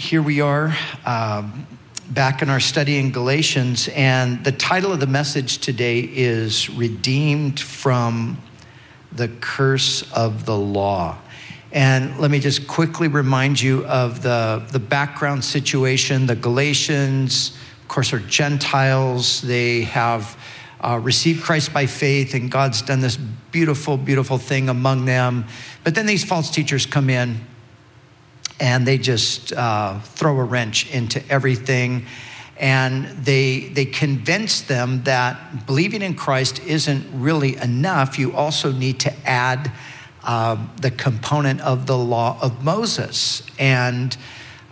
here 0.00 0.22
we 0.22 0.40
are 0.40 0.74
um, 1.04 1.66
back 2.08 2.40
in 2.40 2.48
our 2.48 2.58
study 2.58 2.96
in 2.96 3.12
Galatians, 3.12 3.86
and 3.88 4.42
the 4.42 4.50
title 4.50 4.94
of 4.94 4.98
the 4.98 5.06
message 5.06 5.58
today 5.58 6.00
is 6.00 6.70
Redeemed 6.70 7.60
from 7.60 8.40
the 9.12 9.28
Curse 9.28 10.10
of 10.12 10.46
the 10.46 10.56
Law. 10.56 11.18
And 11.72 12.18
let 12.18 12.30
me 12.30 12.40
just 12.40 12.66
quickly 12.66 13.08
remind 13.08 13.60
you 13.60 13.84
of 13.84 14.22
the, 14.22 14.64
the 14.72 14.78
background 14.78 15.44
situation. 15.44 16.24
The 16.24 16.34
Galatians, 16.34 17.54
of 17.82 17.88
course, 17.88 18.14
are 18.14 18.20
Gentiles. 18.20 19.42
They 19.42 19.82
have 19.82 20.34
uh, 20.80 20.98
received 21.02 21.42
Christ 21.42 21.74
by 21.74 21.84
faith, 21.84 22.32
and 22.32 22.50
God's 22.50 22.80
done 22.80 23.00
this 23.00 23.18
beautiful, 23.52 23.98
beautiful 23.98 24.38
thing 24.38 24.70
among 24.70 25.04
them. 25.04 25.44
But 25.84 25.94
then 25.94 26.06
these 26.06 26.24
false 26.24 26.50
teachers 26.50 26.86
come 26.86 27.10
in 27.10 27.38
and 28.60 28.86
they 28.86 28.98
just 28.98 29.52
uh, 29.52 29.98
throw 30.00 30.38
a 30.38 30.44
wrench 30.44 30.92
into 30.94 31.26
everything. 31.28 32.06
And 32.58 33.06
they, 33.24 33.70
they 33.70 33.86
convince 33.86 34.60
them 34.60 35.02
that 35.04 35.66
believing 35.66 36.02
in 36.02 36.14
Christ 36.14 36.60
isn't 36.66 37.06
really 37.14 37.56
enough. 37.56 38.18
You 38.18 38.34
also 38.34 38.70
need 38.70 39.00
to 39.00 39.12
add 39.26 39.72
uh, 40.22 40.58
the 40.80 40.90
component 40.90 41.62
of 41.62 41.86
the 41.86 41.96
law 41.96 42.38
of 42.42 42.62
Moses. 42.62 43.42
And 43.58 44.14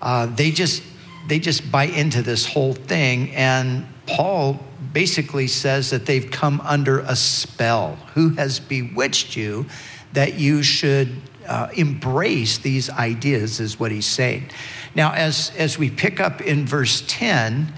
uh, 0.03 0.27
they 0.27 0.51
just 0.51 0.83
they 1.29 1.39
just 1.39 1.71
buy 1.71 1.85
into 1.85 2.23
this 2.23 2.47
whole 2.47 2.73
thing. 2.73 3.35
And 3.35 3.87
Paul 4.07 4.59
basically 4.93 5.47
says 5.47 5.91
that 5.91 6.07
they've 6.07 6.31
come 6.31 6.61
under 6.63 7.01
a 7.01 7.15
spell. 7.15 7.97
Who 8.15 8.31
has 8.31 8.61
bewitched 8.61 9.37
you 9.37 9.67
that 10.15 10.39
you 10.39 10.63
should 10.63 11.21
uh, 11.49 11.69
embrace 11.75 12.59
these 12.59 12.91
ideas, 12.91 13.59
is 13.61 13.81
what 13.81 13.91
he's 13.91 14.07
saying. 14.07 14.51
Now, 14.95 15.13
as, 15.13 15.51
as 15.57 15.79
we 15.79 15.91
pick 15.91 16.21
up 16.21 16.41
in 16.41 16.67
verse 16.67 17.03
10, 17.07 17.73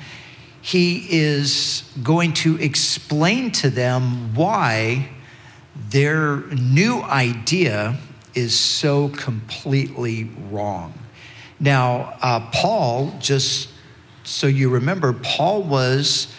he 0.62 1.06
is 1.10 1.90
going 2.02 2.35
to 2.35 2.59
explain 2.59 3.51
to 3.52 3.71
them 3.71 4.35
why 4.35 5.09
their 5.88 6.38
new 6.49 7.01
idea 7.02 7.96
is 8.35 8.59
so 8.59 9.09
completely 9.10 10.30
wrong. 10.51 10.93
Now, 11.59 12.16
uh, 12.23 12.40
Paul, 12.52 13.15
just 13.21 13.68
so 14.24 14.46
you 14.46 14.68
remember, 14.71 15.12
Paul 15.12 15.62
was, 15.62 16.32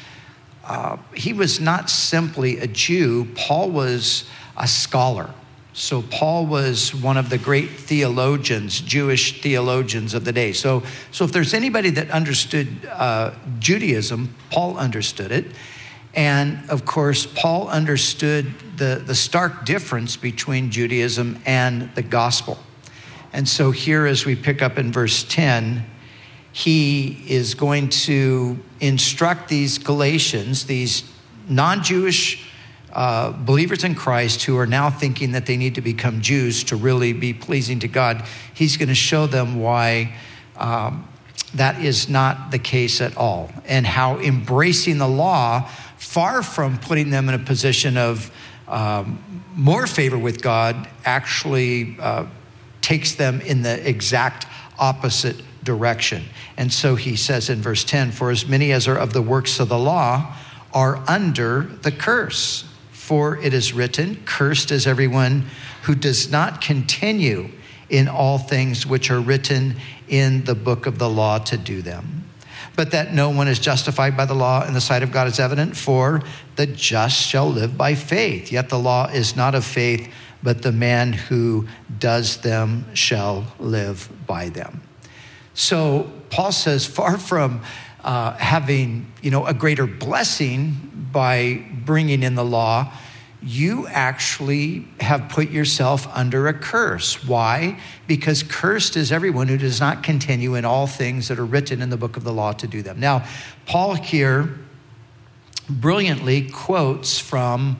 uh, 0.65 0.97
he 1.15 1.33
was 1.33 1.59
not 1.59 1.89
simply 1.89 2.59
a 2.59 2.67
Jew, 2.67 3.27
Paul 3.35 3.71
was 3.71 4.25
a 4.57 4.67
scholar. 4.67 5.33
So, 5.73 6.01
Paul 6.01 6.47
was 6.47 6.93
one 6.93 7.15
of 7.15 7.29
the 7.29 7.37
great 7.37 7.69
theologians, 7.69 8.81
Jewish 8.81 9.41
theologians 9.41 10.13
of 10.13 10.25
the 10.25 10.33
day. 10.33 10.51
So, 10.51 10.83
so 11.11 11.23
if 11.23 11.31
there's 11.31 11.53
anybody 11.53 11.89
that 11.91 12.11
understood 12.11 12.67
uh, 12.89 13.33
Judaism, 13.59 14.35
Paul 14.49 14.77
understood 14.77 15.31
it. 15.31 15.45
And 16.13 16.69
of 16.69 16.83
course, 16.83 17.25
Paul 17.25 17.69
understood 17.69 18.53
the, 18.75 19.01
the 19.05 19.15
stark 19.15 19.63
difference 19.63 20.17
between 20.17 20.71
Judaism 20.71 21.41
and 21.45 21.93
the 21.95 22.01
gospel. 22.01 22.59
And 23.31 23.47
so, 23.47 23.71
here, 23.71 24.05
as 24.05 24.25
we 24.25 24.35
pick 24.35 24.61
up 24.61 24.77
in 24.77 24.91
verse 24.91 25.23
10, 25.23 25.85
he 26.51 27.23
is 27.27 27.53
going 27.53 27.87
to 27.89 28.59
instruct 28.81 29.47
these 29.47 29.77
Galatians, 29.77 30.65
these 30.65 31.09
non 31.47 31.81
Jewish 31.81 32.50
uh, 32.93 33.31
believers 33.31 33.83
in 33.83 33.95
Christ 33.95 34.43
who 34.43 34.57
are 34.57 34.65
now 34.65 34.89
thinking 34.89 35.31
that 35.33 35.45
they 35.45 35.57
need 35.57 35.75
to 35.75 35.81
become 35.81 36.21
Jews 36.21 36.63
to 36.65 36.75
really 36.75 37.13
be 37.13 37.33
pleasing 37.33 37.79
to 37.79 37.87
God. 37.87 38.23
He's 38.53 38.77
going 38.77 38.89
to 38.89 38.95
show 38.95 39.27
them 39.27 39.59
why 39.59 40.15
um, 40.57 41.07
that 41.55 41.81
is 41.83 42.09
not 42.09 42.51
the 42.51 42.59
case 42.59 43.01
at 43.01 43.15
all, 43.17 43.51
and 43.65 43.85
how 43.85 44.19
embracing 44.19 44.97
the 44.97 45.07
law, 45.07 45.69
far 45.97 46.43
from 46.43 46.77
putting 46.77 47.09
them 47.09 47.29
in 47.29 47.35
a 47.35 47.39
position 47.39 47.97
of 47.97 48.31
um, 48.67 49.43
more 49.55 49.87
favor 49.87 50.17
with 50.17 50.41
God, 50.41 50.87
actually. 51.05 51.97
Uh, 51.99 52.25
takes 52.81 53.15
them 53.15 53.41
in 53.41 53.61
the 53.61 53.87
exact 53.87 54.45
opposite 54.77 55.41
direction. 55.63 56.23
And 56.57 56.73
so 56.73 56.95
he 56.95 57.15
says 57.15 57.49
in 57.49 57.61
verse 57.61 57.83
10 57.83 58.11
For 58.11 58.31
as 58.31 58.47
many 58.47 58.71
as 58.71 58.87
are 58.87 58.97
of 58.97 59.13
the 59.13 59.21
works 59.21 59.59
of 59.59 59.69
the 59.69 59.77
law 59.77 60.35
are 60.73 61.03
under 61.07 61.61
the 61.61 61.91
curse. 61.91 62.65
For 63.11 63.37
it 63.43 63.53
is 63.53 63.73
written, 63.73 64.23
Cursed 64.23 64.71
is 64.71 64.87
everyone 64.87 65.47
who 65.81 65.95
does 65.95 66.31
not 66.31 66.61
continue 66.61 67.49
in 67.89 68.07
all 68.07 68.37
things 68.37 68.85
which 68.85 69.11
are 69.11 69.19
written 69.19 69.75
in 70.07 70.45
the 70.45 70.55
book 70.55 70.85
of 70.85 70.97
the 70.97 71.09
law 71.09 71.39
to 71.39 71.57
do 71.57 71.81
them. 71.81 72.23
But 72.77 72.91
that 72.91 73.13
no 73.13 73.29
one 73.29 73.49
is 73.49 73.59
justified 73.59 74.15
by 74.15 74.23
the 74.23 74.33
law 74.33 74.65
in 74.65 74.73
the 74.73 74.79
sight 74.79 75.03
of 75.03 75.11
God 75.11 75.27
is 75.27 75.41
evident, 75.41 75.75
for 75.75 76.21
the 76.55 76.65
just 76.65 77.21
shall 77.21 77.49
live 77.49 77.77
by 77.77 77.95
faith. 77.95 78.49
Yet 78.49 78.69
the 78.69 78.79
law 78.79 79.07
is 79.07 79.35
not 79.35 79.55
of 79.55 79.65
faith 79.65 80.09
but 80.41 80.61
the 80.61 80.71
man 80.71 81.11
who 81.11 81.67
does 81.99 82.37
them 82.37 82.95
shall 82.95 83.45
live 83.59 84.09
by 84.25 84.47
them. 84.47 84.81
So 85.53 86.09
Paul 86.29 86.53
says, 86.53 86.85
far 86.85 87.17
from 87.17 87.61
uh, 88.03 88.33
having 88.33 89.11
you 89.21 89.31
know 89.31 89.45
a 89.45 89.53
greater 89.53 89.87
blessing 89.87 91.09
by 91.11 91.65
bringing 91.85 92.23
in 92.23 92.35
the 92.35 92.45
law, 92.45 92.91
you 93.41 93.87
actually 93.87 94.87
have 94.99 95.29
put 95.29 95.49
yourself 95.49 96.07
under 96.15 96.47
a 96.47 96.53
curse. 96.53 97.25
Why? 97.25 97.79
Because 98.07 98.43
cursed 98.43 98.95
is 98.95 99.11
everyone 99.11 99.47
who 99.47 99.57
does 99.57 99.79
not 99.79 100.03
continue 100.03 100.55
in 100.55 100.63
all 100.63 100.87
things 100.87 101.27
that 101.27 101.39
are 101.39 101.45
written 101.45 101.81
in 101.81 101.89
the 101.89 101.97
book 101.97 102.17
of 102.17 102.23
the 102.23 102.33
law 102.33 102.53
to 102.53 102.67
do 102.67 102.81
them. 102.81 102.99
Now, 102.99 103.25
Paul 103.65 103.95
here 103.95 104.59
brilliantly 105.69 106.49
quotes 106.49 107.17
from 107.17 107.79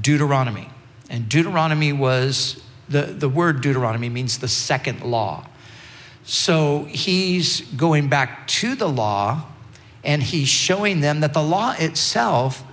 Deuteronomy. 0.00 0.68
And 1.08 1.28
Deuteronomy 1.28 1.92
was 1.92 2.62
the, 2.88 3.02
the 3.02 3.28
word 3.28 3.60
Deuteronomy 3.60 4.08
means 4.08 4.38
the 4.38 4.48
second 4.48 5.02
law. 5.02 5.46
So 6.24 6.84
he's 6.84 7.62
going 7.62 8.08
back 8.08 8.46
to 8.48 8.74
the 8.74 8.88
law 8.88 9.46
and 10.04 10.22
he's 10.22 10.48
showing 10.48 11.00
them 11.00 11.20
that 11.20 11.34
the 11.34 11.42
law 11.42 11.74
itself 11.78 12.64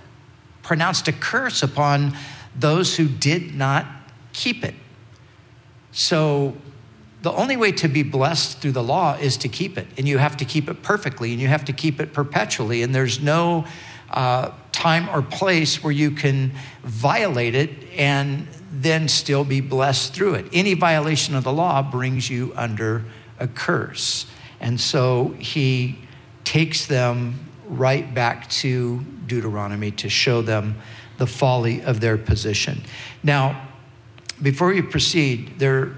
pronounced 0.64 1.08
a 1.08 1.14
curse 1.14 1.64
upon 1.64 2.16
those 2.56 2.96
who 2.96 3.08
did 3.08 3.56
not 3.56 3.86
keep 4.34 4.64
it. 4.64 4.76
So 5.92 6.56
the 7.22 7.32
only 7.32 7.58
way 7.58 7.72
to 7.74 7.88
be 7.88 8.04
blessed 8.04 8.60
through 8.60 8.74
the 8.74 8.84
law 8.84 9.16
is 9.16 9.38
to 9.38 9.48
keep 9.48 9.78
it. 9.78 9.88
And 9.98 10.08
you 10.08 10.18
have 10.18 10.38
to 10.38 10.46
keep 10.46 10.70
it 10.70 10.84
perfectly 10.84 11.32
and 11.32 11.42
you 11.42 11.48
have 11.48 11.66
to 11.66 11.74
keep 11.74 12.00
it 12.00 12.14
perpetually. 12.14 12.84
And 12.84 12.94
there's 12.94 13.20
no 13.20 13.66
uh, 14.12 14.52
time 14.72 15.10
or 15.10 15.22
place 15.22 15.84
where 15.84 15.92
you 15.92 16.12
can 16.12 16.52
violate 16.84 17.56
it 17.56 17.72
and 17.98 18.48
then 18.72 19.08
still 19.08 19.44
be 19.44 19.62
blessed 19.62 20.14
through 20.14 20.36
it. 20.36 20.46
Any 20.54 20.74
violation 20.74 21.34
of 21.34 21.44
the 21.44 21.52
law 21.52 21.82
brings 21.82 22.30
you 22.30 22.54
under 22.56 23.06
a 23.40 23.48
curse. 23.48 24.28
And 24.60 24.80
so 24.80 25.36
he 25.40 25.98
takes 26.46 26.86
them 26.86 27.40
right 27.68 28.14
back 28.14 28.50
to 28.50 29.02
Deuteronomy 29.28 29.92
to 29.92 30.10
show 30.10 30.42
them 30.42 30.78
the 31.18 31.28
folly 31.28 31.82
of 31.82 32.00
their 32.00 32.18
position. 32.18 32.82
Now, 33.24 33.68
before 34.42 34.70
we 34.70 34.82
proceed, 34.82 35.60
there, 35.60 35.96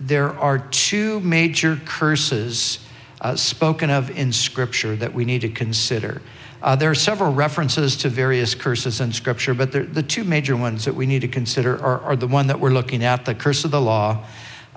there 0.00 0.38
are 0.38 0.58
two 0.58 1.20
major 1.20 1.80
curses 1.84 2.86
uh, 3.20 3.36
spoken 3.36 3.90
of 3.90 4.10
in 4.10 4.32
Scripture 4.32 4.96
that 4.96 5.12
we 5.12 5.24
need 5.24 5.42
to 5.42 5.48
consider. 5.48 6.22
Uh, 6.62 6.76
there 6.76 6.90
are 6.90 6.94
several 6.94 7.32
references 7.32 7.96
to 7.96 8.08
various 8.08 8.54
curses 8.54 9.00
in 9.00 9.12
Scripture, 9.12 9.54
but 9.54 9.72
the 9.72 10.02
two 10.02 10.24
major 10.24 10.56
ones 10.56 10.84
that 10.84 10.94
we 10.94 11.06
need 11.06 11.22
to 11.22 11.28
consider 11.28 11.82
are, 11.82 12.00
are, 12.00 12.16
the 12.16 12.26
one 12.26 12.48
that 12.48 12.60
we're 12.60 12.70
looking 12.70 13.02
at 13.02 13.24
the 13.24 13.34
curse 13.34 13.64
of 13.64 13.70
the 13.70 13.80
law. 13.80 14.22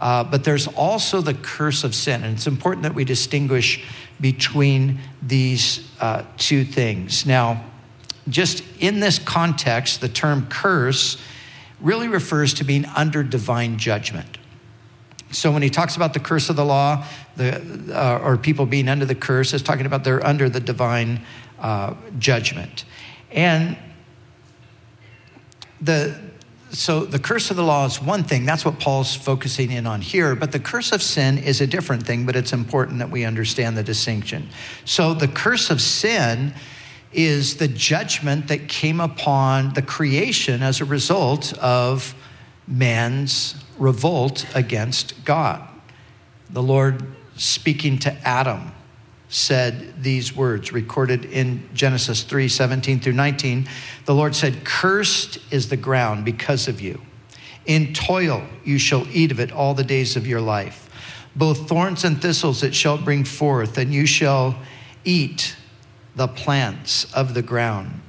Uh, 0.04 0.22
but 0.22 0.44
there's 0.44 0.68
also 0.68 1.22
the 1.22 1.34
curse 1.34 1.86
of 1.86 1.96
sin. 1.96 2.26
And 2.26 2.36
it's 2.36 2.46
important 2.46 2.84
that 2.84 2.94
we 2.94 3.06
distinguish 3.06 3.86
between 4.20 5.00
these 5.22 5.90
uh, 6.02 6.24
two 6.36 6.66
things. 6.66 7.26
Now, 7.26 7.64
just 8.28 8.66
in 8.82 9.00
this 9.00 9.18
context, 9.18 10.02
the 10.02 10.10
term 10.10 10.48
curse 10.48 11.24
really 11.80 12.10
refers 12.10 12.54
to 12.56 12.66
being 12.66 12.84
under 12.98 13.24
divine 13.24 13.78
judgment. 13.78 14.40
So 15.32 15.54
when 15.54 15.62
he 15.62 15.70
talks 15.70 15.96
about 15.96 16.14
the 16.14 16.20
curse 16.20 16.50
of 16.50 16.58
the 16.58 16.66
law, 16.66 17.06
the, 17.38 17.62
uh, 17.90 18.20
or 18.22 18.36
people 18.36 18.66
being 18.66 18.90
under 18.90 19.06
the 19.06 19.16
curse, 19.16 19.54
is 19.54 19.62
talking 19.62 19.86
about 19.86 20.04
they're 20.04 20.26
under 20.26 20.50
the 20.50 20.60
divine 20.60 21.22
uh, 21.60 21.94
judgment. 22.20 22.84
And 23.32 23.78
the 25.80 26.20
so 26.74 27.06
the 27.06 27.20
curse 27.20 27.52
of 27.52 27.58
the 27.58 27.64
law 27.64 27.86
is 27.86 28.02
one 28.02 28.24
thing. 28.24 28.46
That's 28.46 28.66
what 28.66 28.80
Paul's 28.80 29.16
focusing 29.16 29.72
in 29.72 29.86
on 29.86 30.02
here. 30.02 30.36
But 30.36 30.52
the 30.52 30.60
curse 30.60 30.92
of 30.92 31.04
sin 31.04 31.38
is 31.38 31.62
a 31.62 31.68
different 31.68 32.06
thing, 32.06 32.26
but 32.26 32.36
it's 32.36 32.52
important 32.52 33.00
that 33.00 33.12
we 33.12 33.26
understand 33.26 33.78
the 33.78 33.84
distinction. 33.84 34.50
So 34.84 35.14
the 35.14 35.28
curse 35.28 35.70
of 35.70 35.80
sin 35.82 36.54
is 37.12 37.58
the 37.58 37.68
judgment 37.68 38.48
that 38.48 38.68
came 38.68 39.00
upon 39.00 39.74
the 39.74 39.84
creation 39.84 40.64
as 40.64 40.82
a 40.82 40.86
result 40.86 41.54
of 41.60 42.16
man's 42.68 43.56
revolt 43.78 44.46
against 44.56 45.24
God. 45.26 45.68
The 46.50 46.64
Lord 46.64 47.06
speaking 47.36 48.00
to 48.00 48.14
Adam, 48.28 48.72
said 49.34 50.04
these 50.04 50.36
words 50.36 50.72
recorded 50.72 51.26
in 51.26 51.68
Genesis 51.74 52.22
3 52.22 52.48
17 52.48 53.00
through 53.00 53.14
19. 53.14 53.68
The 54.06 54.14
Lord 54.14 54.36
said, 54.36 54.64
Cursed 54.64 55.40
is 55.52 55.70
the 55.70 55.78
ground 55.78 56.24
because 56.24 56.68
of 56.68 56.80
you. 56.80 57.02
In 57.66 57.94
toil 57.94 58.44
you 58.64 58.78
shall 58.78 59.08
eat 59.12 59.32
of 59.32 59.40
it 59.40 59.52
all 59.52 59.74
the 59.74 59.84
days 59.84 60.16
of 60.16 60.28
your 60.28 60.42
life. 60.42 60.88
Both 61.36 61.68
thorns 61.68 62.04
and 62.04 62.22
thistles 62.22 62.62
it 62.62 62.76
shall 62.76 63.00
bring 63.00 63.24
forth, 63.24 63.78
and 63.80 63.92
you 63.92 64.06
shall 64.06 64.56
eat 65.04 65.56
the 66.16 66.28
plants 66.28 67.12
of 67.14 67.34
the 67.34 67.42
ground. 67.42 68.02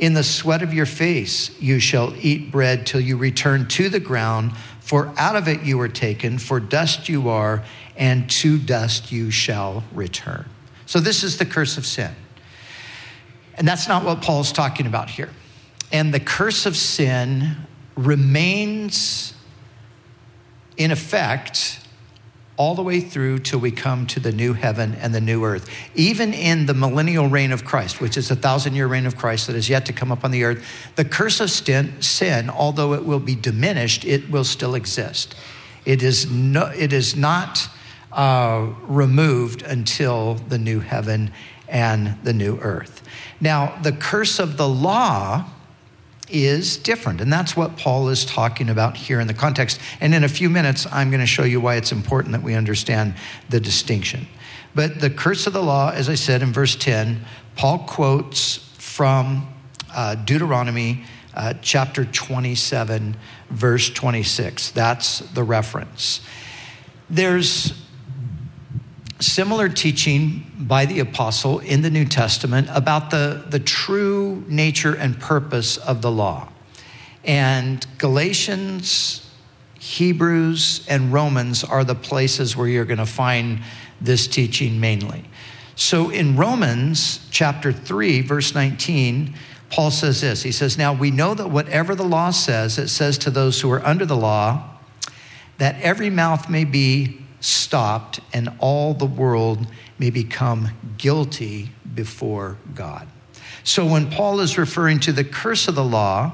In 0.00 0.14
the 0.14 0.24
sweat 0.24 0.62
of 0.62 0.74
your 0.74 0.86
face 0.86 1.60
you 1.60 1.78
shall 1.78 2.12
eat 2.16 2.50
bread 2.50 2.86
till 2.86 3.00
you 3.00 3.16
return 3.16 3.68
to 3.68 3.88
the 3.88 4.00
ground, 4.00 4.56
for 4.80 5.14
out 5.16 5.36
of 5.36 5.46
it 5.46 5.62
you 5.62 5.78
were 5.78 5.86
taken, 5.86 6.38
for 6.38 6.58
dust 6.58 7.08
you 7.08 7.28
are, 7.28 7.62
and 7.96 8.28
to 8.28 8.58
dust 8.58 9.12
you 9.12 9.30
shall 9.30 9.84
return. 9.92 10.46
So, 10.92 11.00
this 11.00 11.24
is 11.24 11.38
the 11.38 11.46
curse 11.46 11.78
of 11.78 11.86
sin. 11.86 12.14
And 13.54 13.66
that's 13.66 13.88
not 13.88 14.04
what 14.04 14.20
Paul's 14.20 14.52
talking 14.52 14.86
about 14.86 15.08
here. 15.08 15.30
And 15.90 16.12
the 16.12 16.20
curse 16.20 16.66
of 16.66 16.76
sin 16.76 17.56
remains 17.96 19.32
in 20.76 20.90
effect 20.90 21.80
all 22.58 22.74
the 22.74 22.82
way 22.82 23.00
through 23.00 23.38
till 23.38 23.58
we 23.58 23.70
come 23.70 24.06
to 24.08 24.20
the 24.20 24.32
new 24.32 24.52
heaven 24.52 24.94
and 24.96 25.14
the 25.14 25.20
new 25.22 25.42
earth. 25.46 25.66
Even 25.94 26.34
in 26.34 26.66
the 26.66 26.74
millennial 26.74 27.26
reign 27.26 27.52
of 27.52 27.64
Christ, 27.64 28.02
which 28.02 28.18
is 28.18 28.30
a 28.30 28.36
thousand 28.36 28.74
year 28.74 28.86
reign 28.86 29.06
of 29.06 29.16
Christ 29.16 29.46
that 29.46 29.56
is 29.56 29.70
yet 29.70 29.86
to 29.86 29.94
come 29.94 30.12
up 30.12 30.26
on 30.26 30.30
the 30.30 30.44
earth, 30.44 30.62
the 30.96 31.06
curse 31.06 31.40
of 31.40 31.50
sin, 31.50 32.50
although 32.50 32.92
it 32.92 33.06
will 33.06 33.18
be 33.18 33.34
diminished, 33.34 34.04
it 34.04 34.30
will 34.30 34.44
still 34.44 34.74
exist. 34.74 35.34
It 35.86 36.02
is, 36.02 36.30
no, 36.30 36.66
it 36.66 36.92
is 36.92 37.16
not 37.16 37.70
uh, 38.12 38.72
removed 38.82 39.62
until 39.62 40.34
the 40.34 40.58
new 40.58 40.80
heaven 40.80 41.32
and 41.68 42.16
the 42.22 42.32
new 42.32 42.58
earth. 42.58 43.02
Now, 43.40 43.78
the 43.82 43.92
curse 43.92 44.38
of 44.38 44.56
the 44.56 44.68
law 44.68 45.46
is 46.32 46.76
different. 46.78 47.20
And 47.20 47.32
that's 47.32 47.56
what 47.56 47.76
Paul 47.76 48.08
is 48.08 48.24
talking 48.24 48.70
about 48.70 48.96
here 48.96 49.20
in 49.20 49.26
the 49.26 49.34
context. 49.34 49.78
And 50.00 50.14
in 50.14 50.24
a 50.24 50.28
few 50.28 50.48
minutes, 50.48 50.86
I'm 50.90 51.10
going 51.10 51.20
to 51.20 51.26
show 51.26 51.44
you 51.44 51.60
why 51.60 51.76
it's 51.76 51.92
important 51.92 52.32
that 52.32 52.42
we 52.42 52.54
understand 52.54 53.14
the 53.50 53.60
distinction. 53.60 54.26
But 54.74 55.00
the 55.00 55.10
curse 55.10 55.46
of 55.46 55.52
the 55.52 55.62
law, 55.62 55.90
as 55.90 56.08
I 56.08 56.14
said 56.14 56.42
in 56.42 56.52
verse 56.52 56.74
10, 56.74 57.24
Paul 57.56 57.80
quotes 57.80 58.56
from 58.78 59.52
uh, 59.94 60.14
Deuteronomy 60.14 61.04
uh, 61.34 61.54
chapter 61.60 62.06
27, 62.06 63.16
verse 63.50 63.90
26. 63.90 64.70
That's 64.70 65.18
the 65.18 65.42
reference. 65.42 66.22
There's 67.10 67.81
similar 69.22 69.68
teaching 69.68 70.44
by 70.58 70.84
the 70.84 71.00
apostle 71.00 71.60
in 71.60 71.82
the 71.82 71.90
New 71.90 72.04
Testament 72.04 72.68
about 72.70 73.10
the, 73.10 73.44
the 73.48 73.60
true 73.60 74.44
nature 74.48 74.94
and 74.94 75.18
purpose 75.18 75.76
of 75.76 76.02
the 76.02 76.10
law. 76.10 76.48
And 77.24 77.86
Galatians, 77.98 79.30
Hebrews, 79.78 80.84
and 80.88 81.12
Romans 81.12 81.62
are 81.64 81.84
the 81.84 81.94
places 81.94 82.56
where 82.56 82.66
you're 82.66 82.84
going 82.84 82.98
to 82.98 83.06
find 83.06 83.60
this 84.00 84.26
teaching 84.26 84.80
mainly. 84.80 85.24
So 85.76 86.10
in 86.10 86.36
Romans 86.36 87.26
chapter 87.30 87.72
3, 87.72 88.20
verse 88.22 88.54
19, 88.54 89.34
Paul 89.70 89.90
says 89.90 90.20
this 90.20 90.42
He 90.42 90.52
says, 90.52 90.76
Now 90.76 90.92
we 90.92 91.10
know 91.10 91.34
that 91.34 91.48
whatever 91.48 91.94
the 91.94 92.04
law 92.04 92.30
says, 92.30 92.78
it 92.78 92.88
says 92.88 93.16
to 93.18 93.30
those 93.30 93.60
who 93.60 93.70
are 93.70 93.84
under 93.86 94.04
the 94.04 94.16
law, 94.16 94.68
that 95.58 95.80
every 95.80 96.10
mouth 96.10 96.50
may 96.50 96.64
be 96.64 97.21
stopped 97.42 98.20
and 98.32 98.48
all 98.58 98.94
the 98.94 99.06
world 99.06 99.66
may 99.98 100.08
become 100.10 100.70
guilty 100.96 101.70
before 101.94 102.56
God. 102.74 103.06
So 103.64 103.84
when 103.86 104.10
Paul 104.10 104.40
is 104.40 104.56
referring 104.56 105.00
to 105.00 105.12
the 105.12 105.24
curse 105.24 105.68
of 105.68 105.74
the 105.74 105.84
law, 105.84 106.32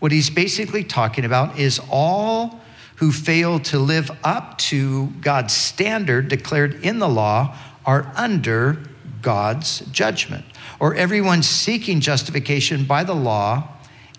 what 0.00 0.12
he's 0.12 0.30
basically 0.30 0.82
talking 0.82 1.24
about 1.24 1.58
is 1.58 1.80
all 1.90 2.60
who 2.96 3.12
fail 3.12 3.60
to 3.60 3.78
live 3.78 4.10
up 4.24 4.58
to 4.58 5.06
God's 5.20 5.54
standard 5.54 6.28
declared 6.28 6.84
in 6.84 6.98
the 6.98 7.08
law 7.08 7.56
are 7.86 8.12
under 8.16 8.78
God's 9.22 9.80
judgment. 9.92 10.44
Or 10.78 10.94
everyone 10.94 11.42
seeking 11.42 12.00
justification 12.00 12.84
by 12.84 13.04
the 13.04 13.14
law 13.14 13.68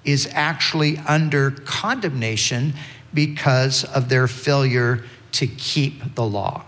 is 0.03 0.27
actually 0.31 0.97
under 0.99 1.51
condemnation 1.51 2.73
because 3.13 3.83
of 3.83 4.09
their 4.09 4.27
failure 4.27 5.03
to 5.31 5.47
keep 5.47 6.15
the 6.15 6.25
law. 6.25 6.63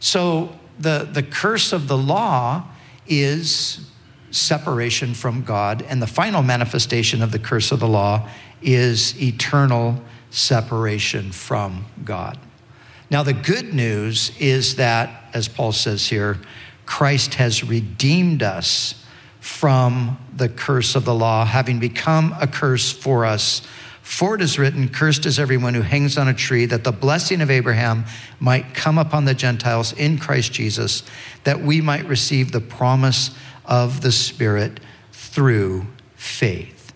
So 0.00 0.56
the, 0.78 1.08
the 1.10 1.22
curse 1.22 1.72
of 1.72 1.88
the 1.88 1.96
law 1.96 2.64
is 3.06 3.90
separation 4.30 5.14
from 5.14 5.42
God, 5.42 5.82
and 5.82 6.02
the 6.02 6.06
final 6.06 6.42
manifestation 6.42 7.22
of 7.22 7.30
the 7.30 7.38
curse 7.38 7.70
of 7.72 7.80
the 7.80 7.88
law 7.88 8.28
is 8.62 9.20
eternal 9.22 10.02
separation 10.30 11.30
from 11.30 11.86
God. 12.04 12.38
Now, 13.10 13.22
the 13.22 13.32
good 13.32 13.72
news 13.72 14.32
is 14.40 14.76
that, 14.76 15.30
as 15.34 15.46
Paul 15.46 15.72
says 15.72 16.08
here, 16.08 16.38
Christ 16.86 17.34
has 17.34 17.62
redeemed 17.62 18.42
us 18.42 19.04
from 19.40 20.18
the 20.34 20.48
curse 20.48 20.96
of 20.96 21.04
the 21.04 21.14
law, 21.14 21.44
having 21.44 21.78
become 21.78 22.34
a 22.40 22.46
curse 22.46 22.90
for 22.90 23.24
us 23.24 23.62
for 24.04 24.34
it 24.34 24.42
is 24.42 24.58
written, 24.58 24.90
Cursed 24.90 25.24
is 25.24 25.38
everyone 25.38 25.72
who 25.72 25.80
hangs 25.80 26.18
on 26.18 26.28
a 26.28 26.34
tree, 26.34 26.66
that 26.66 26.84
the 26.84 26.92
blessing 26.92 27.40
of 27.40 27.50
Abraham 27.50 28.04
might 28.38 28.74
come 28.74 28.98
upon 28.98 29.24
the 29.24 29.32
Gentiles 29.32 29.94
in 29.94 30.18
Christ 30.18 30.52
Jesus, 30.52 31.04
that 31.44 31.62
we 31.62 31.80
might 31.80 32.04
receive 32.04 32.52
the 32.52 32.60
promise 32.60 33.34
of 33.64 34.02
the 34.02 34.12
Spirit 34.12 34.78
through 35.10 35.86
faith. 36.16 36.92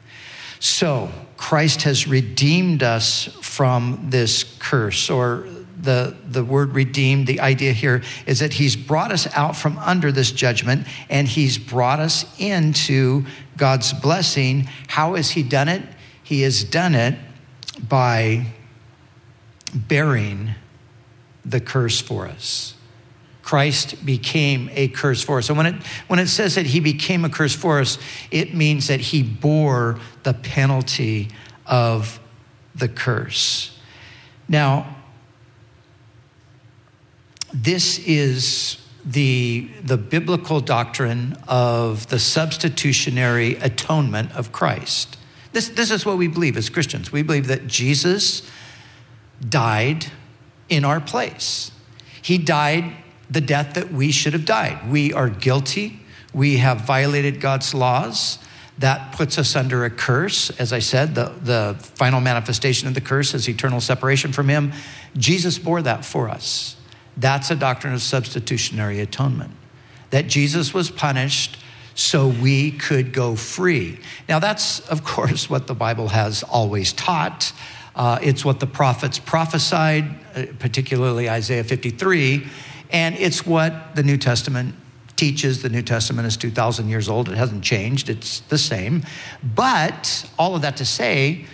So, 0.61 1.11
Christ 1.39 1.83
has 1.83 2.07
redeemed 2.07 2.83
us 2.83 3.25
from 3.41 4.09
this 4.11 4.45
curse, 4.59 5.09
or 5.09 5.49
the, 5.81 6.15
the 6.29 6.45
word 6.45 6.75
redeemed, 6.75 7.27
the 7.27 7.41
idea 7.41 7.73
here 7.73 8.03
is 8.27 8.41
that 8.41 8.53
he's 8.53 8.77
brought 8.77 9.13
us 9.13 9.27
out 9.35 9.57
from 9.57 9.79
under 9.79 10.13
this 10.13 10.31
judgment 10.31 10.87
and 11.09 11.27
he's 11.27 11.57
brought 11.57 12.01
us 12.01 12.27
into 12.39 13.25
God's 13.57 13.95
blessing. 13.95 14.69
How 14.89 15.15
has 15.15 15.31
he 15.31 15.43
done 15.43 15.69
it? 15.69 15.83
He 16.29 16.43
has 16.43 16.63
done 16.63 16.95
it 16.95 17.19
by 17.89 18.49
bearing 19.75 20.51
the 21.43 21.59
curse 21.59 22.03
for 22.03 22.29
us. 22.29 22.75
Christ 23.41 24.05
became 24.05 24.69
a 24.75 24.89
curse 24.89 25.25
for 25.25 25.39
us. 25.39 25.49
And 25.49 25.57
when 25.57 25.65
it, 25.65 25.75
when 26.07 26.19
it 26.19 26.27
says 26.27 26.57
that 26.57 26.67
he 26.67 26.81
became 26.81 27.25
a 27.25 27.31
curse 27.31 27.55
for 27.55 27.81
us, 27.81 27.97
it 28.31 28.53
means 28.53 28.89
that 28.89 29.01
he 29.01 29.23
bore 29.23 29.99
the 30.23 30.35
penalty 30.35 31.31
of 31.65 32.21
the 32.75 32.89
curse. 32.89 33.79
Now, 34.49 34.97
this 37.55 38.01
is 38.01 38.87
the, 39.03 39.71
the 39.83 39.97
biblical 39.97 40.61
doctrine 40.61 41.39
of 41.49 42.09
the 42.09 42.19
substitutionary 42.19 43.55
atonement 43.57 44.37
of 44.37 44.53
Christ. 44.53 45.15
This, 45.53 45.69
this 45.71 45.91
is 45.91 46.05
what 46.05 46.19
we 46.19 46.29
believe 46.29 46.57
as 46.57 46.69
Christians. 46.69 47.11
We 47.11 47.23
believe 47.23 47.47
that 47.47 47.67
Jesus 47.67 48.49
died 49.47 50.07
in 50.69 50.85
our 50.85 51.01
place. 51.01 51.71
He 52.21 52.39
died 52.39 52.95
the 53.31 53.41
death 53.41 53.75
that 53.75 53.93
we 53.93 54.13
should 54.13 54.33
have 54.33 54.45
died. 54.45 54.91
We 54.91 55.13
are 55.13 55.29
guilty. 55.29 56.01
We 56.33 56.59
have 56.59 56.83
violated 56.83 57.41
God's 57.41 57.75
laws. 57.75 58.39
That 58.79 59.13
puts 59.13 59.39
us 59.39 59.57
under 59.57 59.85
a 59.85 59.91
curse. 59.91 60.51
As 60.61 60.73
I 60.73 60.79
said, 60.79 61.15
the, 61.15 61.33
the 61.43 61.77
final 61.81 62.21
manifestation 62.21 62.87
of 62.87 62.95
the 62.95 63.01
curse 63.01 63.35
is 63.35 63.49
eternal 63.49 63.81
separation 63.81 64.33
from 64.33 64.49
Him. 64.49 64.73
Jesus 65.17 65.59
bore 65.59 65.83
that 65.83 66.05
for 66.05 66.29
us. 66.29 66.77
That's 67.17 67.51
a 67.51 67.57
doctrine 67.57 67.93
of 67.93 68.03
substitutionary 68.03 69.01
atonement. 69.01 69.53
That 70.11 70.29
Jesus 70.29 70.73
was 70.73 70.91
punished 70.91 71.58
so 71.99 72.29
we 72.29 72.71
could 72.71 73.13
go 73.13 73.35
free. 73.35 73.99
Now, 74.29 74.39
that's, 74.39 74.79
of 74.89 75.03
course, 75.05 75.51
what 75.51 75.67
the 75.67 75.75
Bible 75.75 76.09
has 76.09 76.45
always 76.45 76.93
taught. 76.93 77.53
Uh, 77.97 78.21
it's 78.23 78.45
what 78.45 78.61
the 78.61 78.69
prophets 78.69 79.19
prophesied, 79.19 80.05
uh, 80.37 80.45
particularly 80.61 81.29
Isaiah 81.29 81.65
53, 81.65 82.47
and 82.91 83.17
it's 83.17 83.45
what 83.45 83.97
the 83.97 84.05
New 84.05 84.17
Testament 84.17 84.77
teaches. 85.17 85.63
The 85.63 85.69
New 85.71 85.83
Testament 85.83 86.29
is 86.29 86.37
2,000 86.37 86.89
years 86.89 87.09
old, 87.09 87.29
it 87.29 87.37
hasn't 87.37 87.65
changed, 87.65 88.09
it's 88.09 88.41
the 88.41 88.59
same. 88.59 89.03
But 89.43 90.25
all 90.39 90.55
of 90.55 90.63
that 90.63 90.77
to 90.77 90.85
say, 90.85 91.47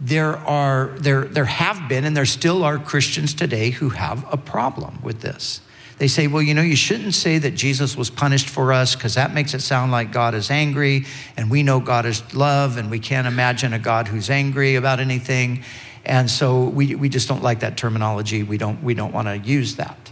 there 0.00 0.36
are 0.36 0.94
there 0.98 1.24
there 1.24 1.44
have 1.44 1.86
been 1.88 2.06
and 2.06 2.16
there 2.16 2.24
still 2.24 2.64
are 2.64 2.78
Christians 2.78 3.34
today 3.34 3.68
who 3.68 3.90
have 3.90 4.24
a 4.32 4.38
problem 4.38 5.00
with 5.02 5.20
this. 5.20 5.60
They 6.00 6.08
say, 6.08 6.28
well, 6.28 6.40
you 6.40 6.54
know, 6.54 6.62
you 6.62 6.76
shouldn't 6.76 7.12
say 7.12 7.36
that 7.36 7.50
Jesus 7.50 7.94
was 7.94 8.08
punished 8.08 8.48
for 8.48 8.72
us 8.72 8.94
because 8.94 9.16
that 9.16 9.34
makes 9.34 9.52
it 9.52 9.60
sound 9.60 9.92
like 9.92 10.12
God 10.12 10.34
is 10.34 10.50
angry 10.50 11.04
and 11.36 11.50
we 11.50 11.62
know 11.62 11.78
God 11.78 12.06
is 12.06 12.34
love 12.34 12.78
and 12.78 12.90
we 12.90 12.98
can't 12.98 13.26
imagine 13.26 13.74
a 13.74 13.78
God 13.78 14.08
who's 14.08 14.30
angry 14.30 14.76
about 14.76 14.98
anything. 14.98 15.62
And 16.06 16.30
so 16.30 16.64
we, 16.64 16.94
we 16.94 17.10
just 17.10 17.28
don't 17.28 17.42
like 17.42 17.60
that 17.60 17.76
terminology. 17.76 18.42
We 18.42 18.56
don't, 18.56 18.82
we 18.82 18.94
don't 18.94 19.12
want 19.12 19.28
to 19.28 19.36
use 19.36 19.76
that. 19.76 20.10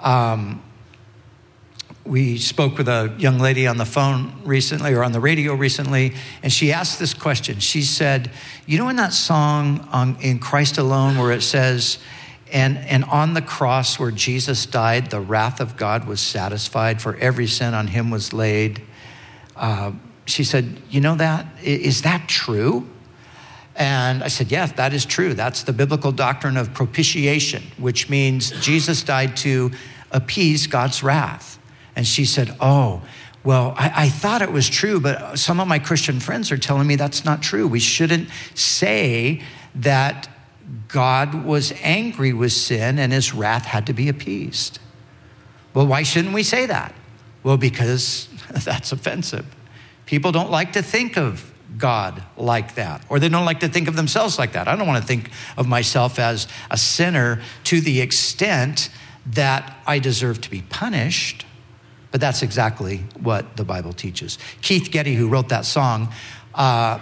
Um, 0.00 0.60
we 2.04 2.36
spoke 2.38 2.76
with 2.76 2.88
a 2.88 3.14
young 3.16 3.38
lady 3.38 3.68
on 3.68 3.76
the 3.76 3.84
phone 3.84 4.32
recently 4.44 4.92
or 4.92 5.04
on 5.04 5.12
the 5.12 5.20
radio 5.20 5.54
recently, 5.54 6.14
and 6.42 6.52
she 6.52 6.72
asked 6.72 6.98
this 6.98 7.14
question. 7.14 7.60
She 7.60 7.82
said, 7.82 8.32
You 8.66 8.78
know, 8.78 8.88
in 8.88 8.96
that 8.96 9.12
song 9.12 9.88
on, 9.92 10.16
in 10.20 10.40
Christ 10.40 10.78
Alone, 10.78 11.16
where 11.16 11.30
it 11.30 11.42
says, 11.42 11.98
and, 12.52 12.78
and 12.78 13.04
on 13.04 13.34
the 13.34 13.42
cross 13.42 13.98
where 13.98 14.10
Jesus 14.10 14.66
died, 14.66 15.10
the 15.10 15.20
wrath 15.20 15.60
of 15.60 15.76
God 15.76 16.06
was 16.06 16.20
satisfied, 16.20 17.02
for 17.02 17.16
every 17.16 17.46
sin 17.46 17.74
on 17.74 17.88
him 17.88 18.10
was 18.10 18.32
laid. 18.32 18.82
Uh, 19.56 19.92
she 20.26 20.44
said, 20.44 20.80
You 20.88 21.00
know 21.00 21.16
that? 21.16 21.46
Is 21.62 22.02
that 22.02 22.28
true? 22.28 22.88
And 23.74 24.22
I 24.22 24.28
said, 24.28 24.50
Yes, 24.50 24.72
that 24.72 24.92
is 24.92 25.04
true. 25.04 25.34
That's 25.34 25.64
the 25.64 25.72
biblical 25.72 26.12
doctrine 26.12 26.56
of 26.56 26.72
propitiation, 26.72 27.62
which 27.78 28.08
means 28.08 28.50
Jesus 28.60 29.02
died 29.02 29.36
to 29.38 29.72
appease 30.12 30.66
God's 30.66 31.02
wrath. 31.02 31.58
And 31.96 32.06
she 32.06 32.24
said, 32.24 32.56
Oh, 32.60 33.02
well, 33.42 33.74
I, 33.76 33.92
I, 34.04 34.08
thought 34.08 34.42
it 34.42 34.50
was 34.50 34.68
true, 34.68 34.98
but 34.98 35.38
some 35.38 35.60
of 35.60 35.68
my 35.68 35.78
Christian 35.78 36.18
friends 36.18 36.50
are 36.50 36.58
telling 36.58 36.86
me 36.86 36.96
that's 36.96 37.24
not 37.24 37.42
true. 37.42 37.68
We 37.68 37.78
shouldn't 37.78 38.28
say 38.54 39.40
that 39.76 40.28
God 40.88 41.44
was 41.44 41.72
angry 41.82 42.32
with 42.32 42.52
sin 42.52 42.98
and 42.98 43.12
his 43.12 43.34
wrath 43.34 43.64
had 43.64 43.86
to 43.86 43.92
be 43.92 44.08
appeased. 44.08 44.78
Well, 45.74 45.86
why 45.86 46.02
shouldn't 46.02 46.34
we 46.34 46.42
say 46.42 46.66
that? 46.66 46.94
Well, 47.42 47.56
because 47.56 48.28
that's 48.64 48.92
offensive. 48.92 49.46
People 50.06 50.32
don't 50.32 50.50
like 50.50 50.72
to 50.72 50.82
think 50.82 51.16
of 51.16 51.52
God 51.76 52.22
like 52.36 52.76
that, 52.76 53.04
or 53.08 53.18
they 53.18 53.28
don't 53.28 53.44
like 53.44 53.60
to 53.60 53.68
think 53.68 53.88
of 53.88 53.96
themselves 53.96 54.38
like 54.38 54.52
that. 54.52 54.68
I 54.68 54.76
don't 54.76 54.86
want 54.86 55.02
to 55.02 55.06
think 55.06 55.30
of 55.56 55.66
myself 55.66 56.18
as 56.18 56.48
a 56.70 56.76
sinner 56.76 57.42
to 57.64 57.80
the 57.80 58.00
extent 58.00 58.88
that 59.26 59.76
I 59.86 59.98
deserve 59.98 60.40
to 60.42 60.50
be 60.50 60.62
punished. 60.62 61.44
But 62.12 62.20
that's 62.20 62.42
exactly 62.42 63.04
what 63.20 63.56
the 63.56 63.64
Bible 63.64 63.92
teaches. 63.92 64.38
Keith 64.62 64.90
Getty, 64.90 65.14
who 65.14 65.28
wrote 65.28 65.50
that 65.50 65.66
song, 65.66 66.12
uh, 66.54 66.98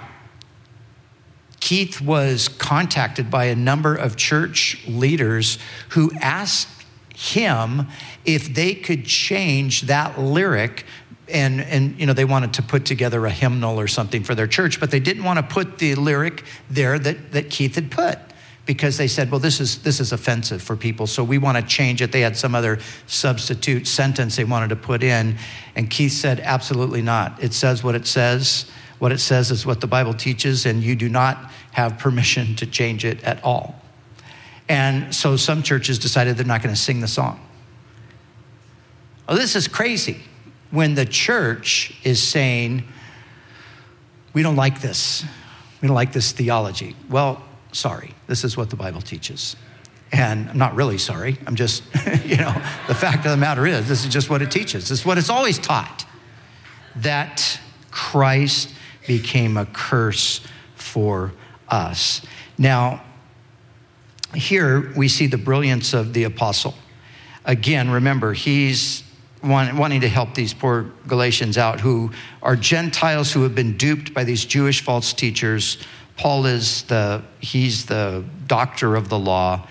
Keith 1.64 1.99
was 1.99 2.49
contacted 2.49 3.30
by 3.30 3.47
a 3.47 3.56
number 3.56 3.94
of 3.94 4.16
church 4.16 4.87
leaders 4.87 5.56
who 5.88 6.12
asked 6.21 6.85
him 7.14 7.87
if 8.26 8.52
they 8.52 8.75
could 8.75 9.06
change 9.06 9.80
that 9.83 10.21
lyric 10.21 10.85
and 11.26 11.62
and 11.62 11.99
you 11.99 12.04
know 12.04 12.12
they 12.12 12.26
wanted 12.26 12.52
to 12.52 12.62
put 12.62 12.85
together 12.85 13.25
a 13.25 13.30
hymnal 13.30 13.80
or 13.80 13.88
something 13.88 14.23
for 14.23 14.35
their 14.35 14.47
church 14.47 14.78
but 14.78 14.90
they 14.90 15.00
didn't 15.00 15.25
want 15.25 15.38
to 15.38 15.42
put 15.42 15.78
the 15.78 15.94
lyric 15.94 16.44
there 16.68 16.99
that 16.99 17.33
that 17.33 17.49
Keith 17.49 17.76
had 17.76 17.90
put 17.90 18.18
because 18.66 18.99
they 18.99 19.09
said 19.09 19.30
well 19.30 19.40
this 19.40 19.59
is 19.59 19.80
this 19.85 20.00
is 20.00 20.12
offensive 20.12 20.61
for 20.61 20.76
people 20.76 21.06
so 21.06 21.25
we 21.25 21.38
want 21.38 21.56
to 21.56 21.62
change 21.62 22.02
it. 22.02 22.12
They 22.12 22.21
had 22.21 22.37
some 22.37 22.54
other 22.54 22.78
substitute 23.06 23.87
sentence 23.87 24.37
they 24.37 24.44
wanted 24.44 24.68
to 24.68 24.76
put 24.76 25.02
in 25.02 25.38
and 25.75 25.88
Keith 25.88 26.12
said 26.12 26.40
absolutely 26.40 27.00
not. 27.00 27.42
It 27.42 27.54
says 27.54 27.83
what 27.83 27.94
it 27.94 28.06
says 28.06 28.71
what 29.04 29.12
it 29.12 29.20
says 29.20 29.50
is 29.50 29.66
what 29.66 29.82
the 29.82 29.87
Bible 29.87 30.14
teaches, 30.14 30.64
and 30.64 30.82
you 30.82 30.96
do 30.96 31.11
not 31.11 31.52
have 31.73 31.99
permission 31.99 32.56
to 32.56 32.64
change 32.64 33.04
it 33.04 33.23
at 33.23 33.44
all. 33.44 33.78
And 34.66 35.14
so 35.14 35.37
some 35.37 35.62
churches 35.62 35.99
decided 35.99 36.38
they're 36.38 36.46
not 36.46 36.62
going 36.62 36.75
to 36.75 36.80
sing 36.80 37.00
the 37.00 37.06
song. 37.06 37.38
Well, 39.28 39.37
this 39.37 39.56
is 39.56 39.68
crazy 39.68 40.23
when 40.70 40.94
the 40.94 41.04
church 41.04 41.94
is 42.02 42.23
saying, 42.23 42.84
we 44.32 44.42
don't 44.42 44.56
like 44.56 44.80
this. 44.80 45.23
We 45.82 45.88
don't 45.88 45.94
like 45.94 46.14
this 46.14 46.32
theology. 46.32 46.96
Well, 47.11 47.44
sorry, 47.73 48.14
this 48.26 48.42
is 48.42 48.56
what 48.56 48.70
the 48.70 48.76
Bible 48.76 49.02
teaches. 49.02 49.54
And 50.12 50.49
I'm 50.49 50.56
not 50.56 50.75
really 50.75 50.96
sorry. 50.96 51.37
I'm 51.46 51.56
just, 51.56 51.82
you 52.25 52.38
know, 52.38 52.54
the 52.88 52.94
fact 52.94 53.26
of 53.26 53.32
the 53.32 53.37
matter 53.37 53.66
is, 53.66 53.87
this 53.87 54.02
is 54.02 54.11
just 54.11 54.30
what 54.30 54.40
it 54.40 54.50
teaches. 54.50 54.88
This 54.88 55.00
is 55.00 55.04
what 55.04 55.18
it's 55.18 55.28
always 55.28 55.58
taught 55.58 56.06
that 56.96 57.61
Christ 57.90 58.70
became 59.06 59.56
a 59.56 59.66
curse 59.66 60.40
for 60.76 61.32
us. 61.68 62.23
Now, 62.58 63.02
here 64.34 64.92
we 64.96 65.08
see 65.08 65.26
the 65.26 65.38
brilliance 65.38 65.94
of 65.94 66.12
the 66.12 66.25
apostle. 66.25 66.75
Again, 67.44 67.90
remember, 67.90 68.32
he's 68.32 69.02
wanting 69.42 70.00
to 70.00 70.08
help 70.08 70.34
these 70.34 70.54
poor 70.54 70.90
Galatians 71.06 71.58
out 71.58 71.80
who 71.80 72.11
are 72.42 72.56
Gentiles 72.56 73.32
who 73.32 73.42
have 73.42 73.54
been 73.54 73.76
duped 73.76 74.14
by 74.14 74.25
these 74.25 74.44
Jewish 74.44 74.82
false 74.82 75.12
teachers. 75.12 75.78
Paul 76.16 76.46
is 76.46 76.82
the, 76.84 77.23
he's 77.40 77.87
the 77.87 78.25
doctor 78.46 78.96
of 78.96 79.08
the 79.08 79.18
law. 79.18 79.66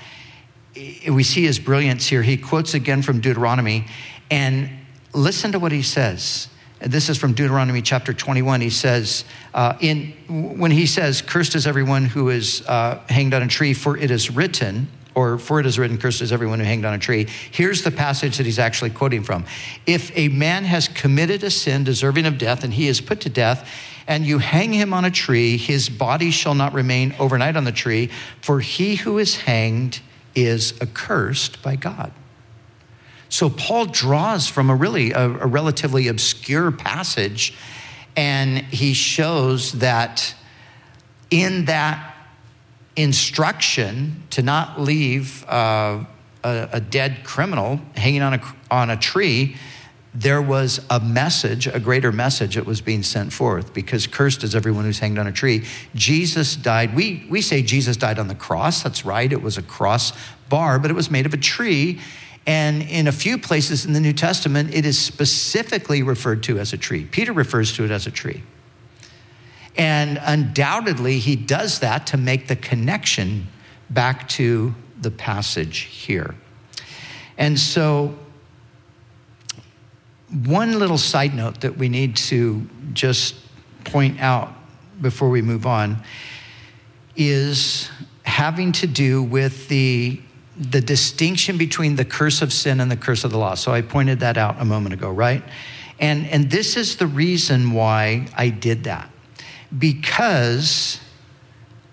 We 0.76 1.24
see 1.24 1.44
his 1.44 1.60
brilliance 1.60 2.06
here. 2.06 2.22
He 2.22 2.38
quotes 2.38 2.74
again 2.74 3.02
from 3.02 3.20
Deuteronomy 3.20 3.88
and 4.30 4.70
listen 5.14 5.52
to 5.54 5.60
what 5.60 5.72
he 5.72 5.82
says. 5.82 6.50
This 6.86 7.08
is 7.08 7.18
from 7.18 7.32
Deuteronomy 7.32 7.82
chapter 7.82 8.14
21. 8.14 8.60
He 8.60 8.70
says, 8.70 9.24
uh, 9.54 9.78
in, 9.80 10.12
when 10.58 10.70
he 10.70 10.86
says, 10.86 11.22
Cursed 11.22 11.56
is 11.56 11.66
everyone 11.66 12.04
who 12.04 12.30
is 12.30 12.62
uh, 12.68 13.00
hanged 13.08 13.34
on 13.34 13.42
a 13.42 13.48
tree, 13.48 13.74
for 13.74 13.96
it 13.96 14.12
is 14.12 14.30
written, 14.30 14.90
or 15.16 15.38
for 15.38 15.62
it 15.62 15.66
is 15.66 15.80
written, 15.80 15.98
Cursed 15.98 16.22
is 16.22 16.34
everyone 16.34 16.60
who 16.60 16.66
hanged 16.66 16.84
on 16.84 16.94
a 16.94 17.00
tree. 17.00 17.28
Here's 17.52 17.84
the 17.84 17.92
passage 17.92 18.36
that 18.36 18.46
he's 18.46 18.60
actually 18.60 18.90
quoting 18.90 19.24
from. 19.24 19.46
If 19.86 20.16
a 20.18 20.28
man 20.28 20.66
has 20.66 20.90
committed 20.90 21.42
a 21.46 21.50
sin 21.50 21.86
deserving 21.86 22.26
of 22.26 22.38
death 22.38 22.66
and 22.66 22.74
he 22.74 22.90
is 22.90 23.00
put 23.00 23.22
to 23.22 23.30
death, 23.30 23.70
and 24.06 24.26
you 24.26 24.40
hang 24.40 24.74
him 24.74 24.94
on 24.94 25.06
a 25.06 25.12
tree, 25.12 25.56
his 25.56 25.88
body 25.88 26.32
shall 26.32 26.54
not 26.54 26.74
remain 26.74 27.16
overnight 27.18 27.56
on 27.56 27.64
the 27.64 27.72
tree, 27.72 28.10
for 28.42 28.60
he 28.60 28.96
who 28.98 29.20
is 29.20 29.38
hanged 29.38 30.02
is 30.36 30.74
accursed 30.82 31.62
by 31.62 31.78
God. 31.78 32.12
So 33.34 33.50
Paul 33.50 33.86
draws 33.86 34.48
from 34.48 34.70
a 34.70 34.76
really 34.76 35.12
a, 35.12 35.24
a 35.24 35.48
relatively 35.48 36.08
obscure 36.08 36.70
passage, 36.70 37.56
and 38.16 38.60
he 38.60 38.94
shows 38.94 39.72
that 39.80 40.36
in 41.32 41.66
that 41.66 42.16
instruction 42.96 44.22
to 44.30 44.44
not 44.44 44.80
leave 44.80 45.44
uh, 45.50 46.06
a, 46.44 46.70
a, 46.74 46.80
dead 46.80 47.24
criminal 47.24 47.80
hanging 47.96 48.22
on 48.22 48.36
a, 48.36 48.56
on 48.70 48.92
a 48.92 48.98
tree, 48.98 49.56
there 50.14 50.40
was 50.40 50.86
a 50.92 51.00
message, 51.00 51.66
a 51.66 51.80
greater 51.80 52.12
message 52.12 52.54
that 52.54 52.68
was 52.68 52.82
being 52.82 53.02
sent 53.02 53.34
forth 53.34 53.74
because 53.74 54.06
cursed 54.06 54.44
is 54.44 54.54
everyone 54.54 54.86
who's 54.86 55.00
hanged 55.00 55.18
on 55.18 55.26
a 55.26 55.32
tree. 55.32 55.66
Jesus 55.96 56.56
died. 56.56 56.96
We, 56.96 57.26
we 57.32 57.42
say 57.42 57.64
Jesus 57.64 57.98
died 57.98 58.20
on 58.20 58.28
the 58.28 58.36
cross. 58.36 58.84
That's 58.84 59.04
right. 59.04 59.34
It 59.34 59.42
was 59.42 59.58
a 59.58 59.64
cross 59.64 60.14
bar, 60.50 60.78
but 60.78 60.92
it 60.92 60.94
was 60.94 61.10
made 61.10 61.26
of 61.26 61.34
a 61.34 61.38
tree. 61.38 62.00
And 62.46 62.82
in 62.84 63.08
a 63.08 63.12
few 63.12 63.38
places 63.38 63.86
in 63.86 63.94
the 63.94 64.00
New 64.00 64.14
Testament, 64.14 64.74
it 64.74 64.86
is 64.86 65.00
specifically 65.00 66.04
referred 66.04 66.44
to 66.44 66.60
as 66.60 66.74
a 66.74 66.78
tree. 66.78 67.06
Peter 67.06 67.32
refers 67.32 67.74
to 67.74 67.86
it 67.86 67.92
as 67.92 68.06
a 68.06 68.12
tree. 68.12 68.44
And 69.78 70.20
undoubtedly, 70.22 71.20
he 71.20 71.36
does 71.36 71.80
that 71.80 72.08
to 72.08 72.18
make 72.18 72.48
the 72.48 72.56
connection 72.56 73.48
back 73.90 74.28
to 74.30 74.76
the 75.02 75.10
passage 75.10 75.80
here. 75.80 76.36
And 77.38 77.60
so, 77.60 78.18
one 80.46 80.78
little 80.80 80.98
side 80.98 81.34
note 81.34 81.62
that 81.62 81.78
we 81.78 81.90
need 81.90 82.16
to 82.18 82.68
just 82.94 83.36
point 83.84 84.20
out 84.20 84.54
before 85.02 85.30
we 85.30 85.42
move 85.42 85.66
on 85.66 86.04
is 87.16 87.90
having 88.24 88.72
to 88.72 88.88
do 88.88 89.22
with 89.22 89.68
the 89.68 90.20
the 90.58 90.82
distinction 90.82 91.58
between 91.58 91.96
the 91.96 92.06
curse 92.06 92.42
of 92.42 92.54
sin 92.54 92.80
and 92.80 92.92
the 92.92 92.98
curse 92.98 93.24
of 93.24 93.32
the 93.32 93.38
law. 93.38 93.56
So 93.56 93.72
I 93.72 93.82
pointed 93.82 94.20
that 94.20 94.38
out 94.38 94.60
a 94.60 94.66
moment 94.66 94.94
ago, 94.94 95.10
right? 95.10 95.44
And, 96.00 96.28
and 96.28 96.50
this 96.52 96.78
is 96.78 96.98
the 96.98 97.08
reason 97.08 97.72
why 97.72 98.28
I 98.38 98.50
did 98.50 98.84
that. 98.84 99.10
Because 99.78 101.00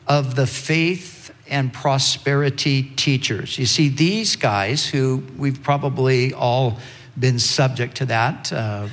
of 0.06 0.34
the 0.34 0.46
faith 0.46 1.32
and 1.46 1.72
prosperity 1.72 2.82
teachers. 2.82 3.58
You 3.58 3.66
see, 3.66 3.88
these 3.88 4.36
guys 4.36 4.86
who 4.86 5.22
we've 5.36 5.62
probably 5.62 6.32
all 6.32 6.78
been 7.18 7.38
subject 7.38 7.96
to 7.96 8.06
that 8.06 8.52
uh, 8.52 8.88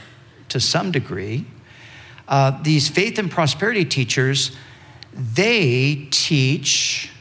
to 0.50 0.60
some 0.60 0.92
degree, 0.92 1.46
uh, 2.28 2.62
these 2.64 2.90
faith 2.90 3.20
and 3.20 3.32
prosperity 3.32 3.86
teachers, 3.86 4.56
they 5.14 6.08
teach 6.12 7.12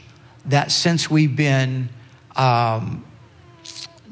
that 0.45 0.71
since 0.71 1.09
we've 1.09 1.35
been 1.35 1.89
um, 2.37 3.05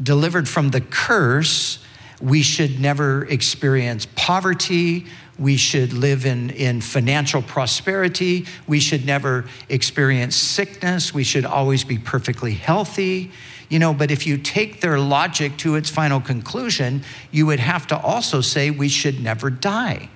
delivered 0.01 0.47
from 0.49 0.71
the 0.71 0.81
curse, 0.81 1.79
we 2.21 2.41
should 2.41 2.79
never 2.79 3.25
experience 3.25 4.07
poverty. 4.15 5.05
We 5.37 5.57
should 5.57 5.91
live 5.91 6.25
in, 6.25 6.49
in 6.51 6.81
financial 6.81 7.41
prosperity. 7.41 8.45
We 8.67 8.79
should 8.79 9.05
never 9.05 9.45
experience 9.69 10.35
sickness. 10.35 11.13
We 11.13 11.23
should 11.23 11.45
always 11.45 11.83
be 11.83 11.97
perfectly 11.97 12.53
healthy. 12.53 13.31
You 13.69 13.79
know, 13.79 13.93
but 13.93 14.11
if 14.11 14.27
you 14.27 14.37
take 14.37 14.81
their 14.81 14.99
logic 14.99 15.57
to 15.57 15.75
its 15.75 15.89
final 15.89 16.21
conclusion, 16.21 17.03
you 17.31 17.45
would 17.47 17.59
have 17.59 17.87
to 17.87 17.97
also 17.97 18.41
say 18.41 18.69
we 18.71 18.89
should 18.89 19.21
never 19.21 19.49
die. 19.49 20.09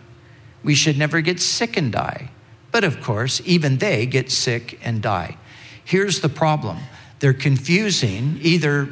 We 0.63 0.75
should 0.75 0.97
never 0.97 1.21
get 1.21 1.39
sick 1.39 1.75
and 1.75 1.91
die. 1.91 2.31
But 2.71 2.83
of 2.83 3.01
course, 3.01 3.41
even 3.45 3.77
they 3.77 4.05
get 4.05 4.29
sick 4.31 4.79
and 4.83 5.01
die. 5.01 5.37
Here's 5.83 6.21
the 6.21 6.29
problem 6.29 6.77
they're 7.19 7.33
confusing 7.33 8.39
either 8.41 8.89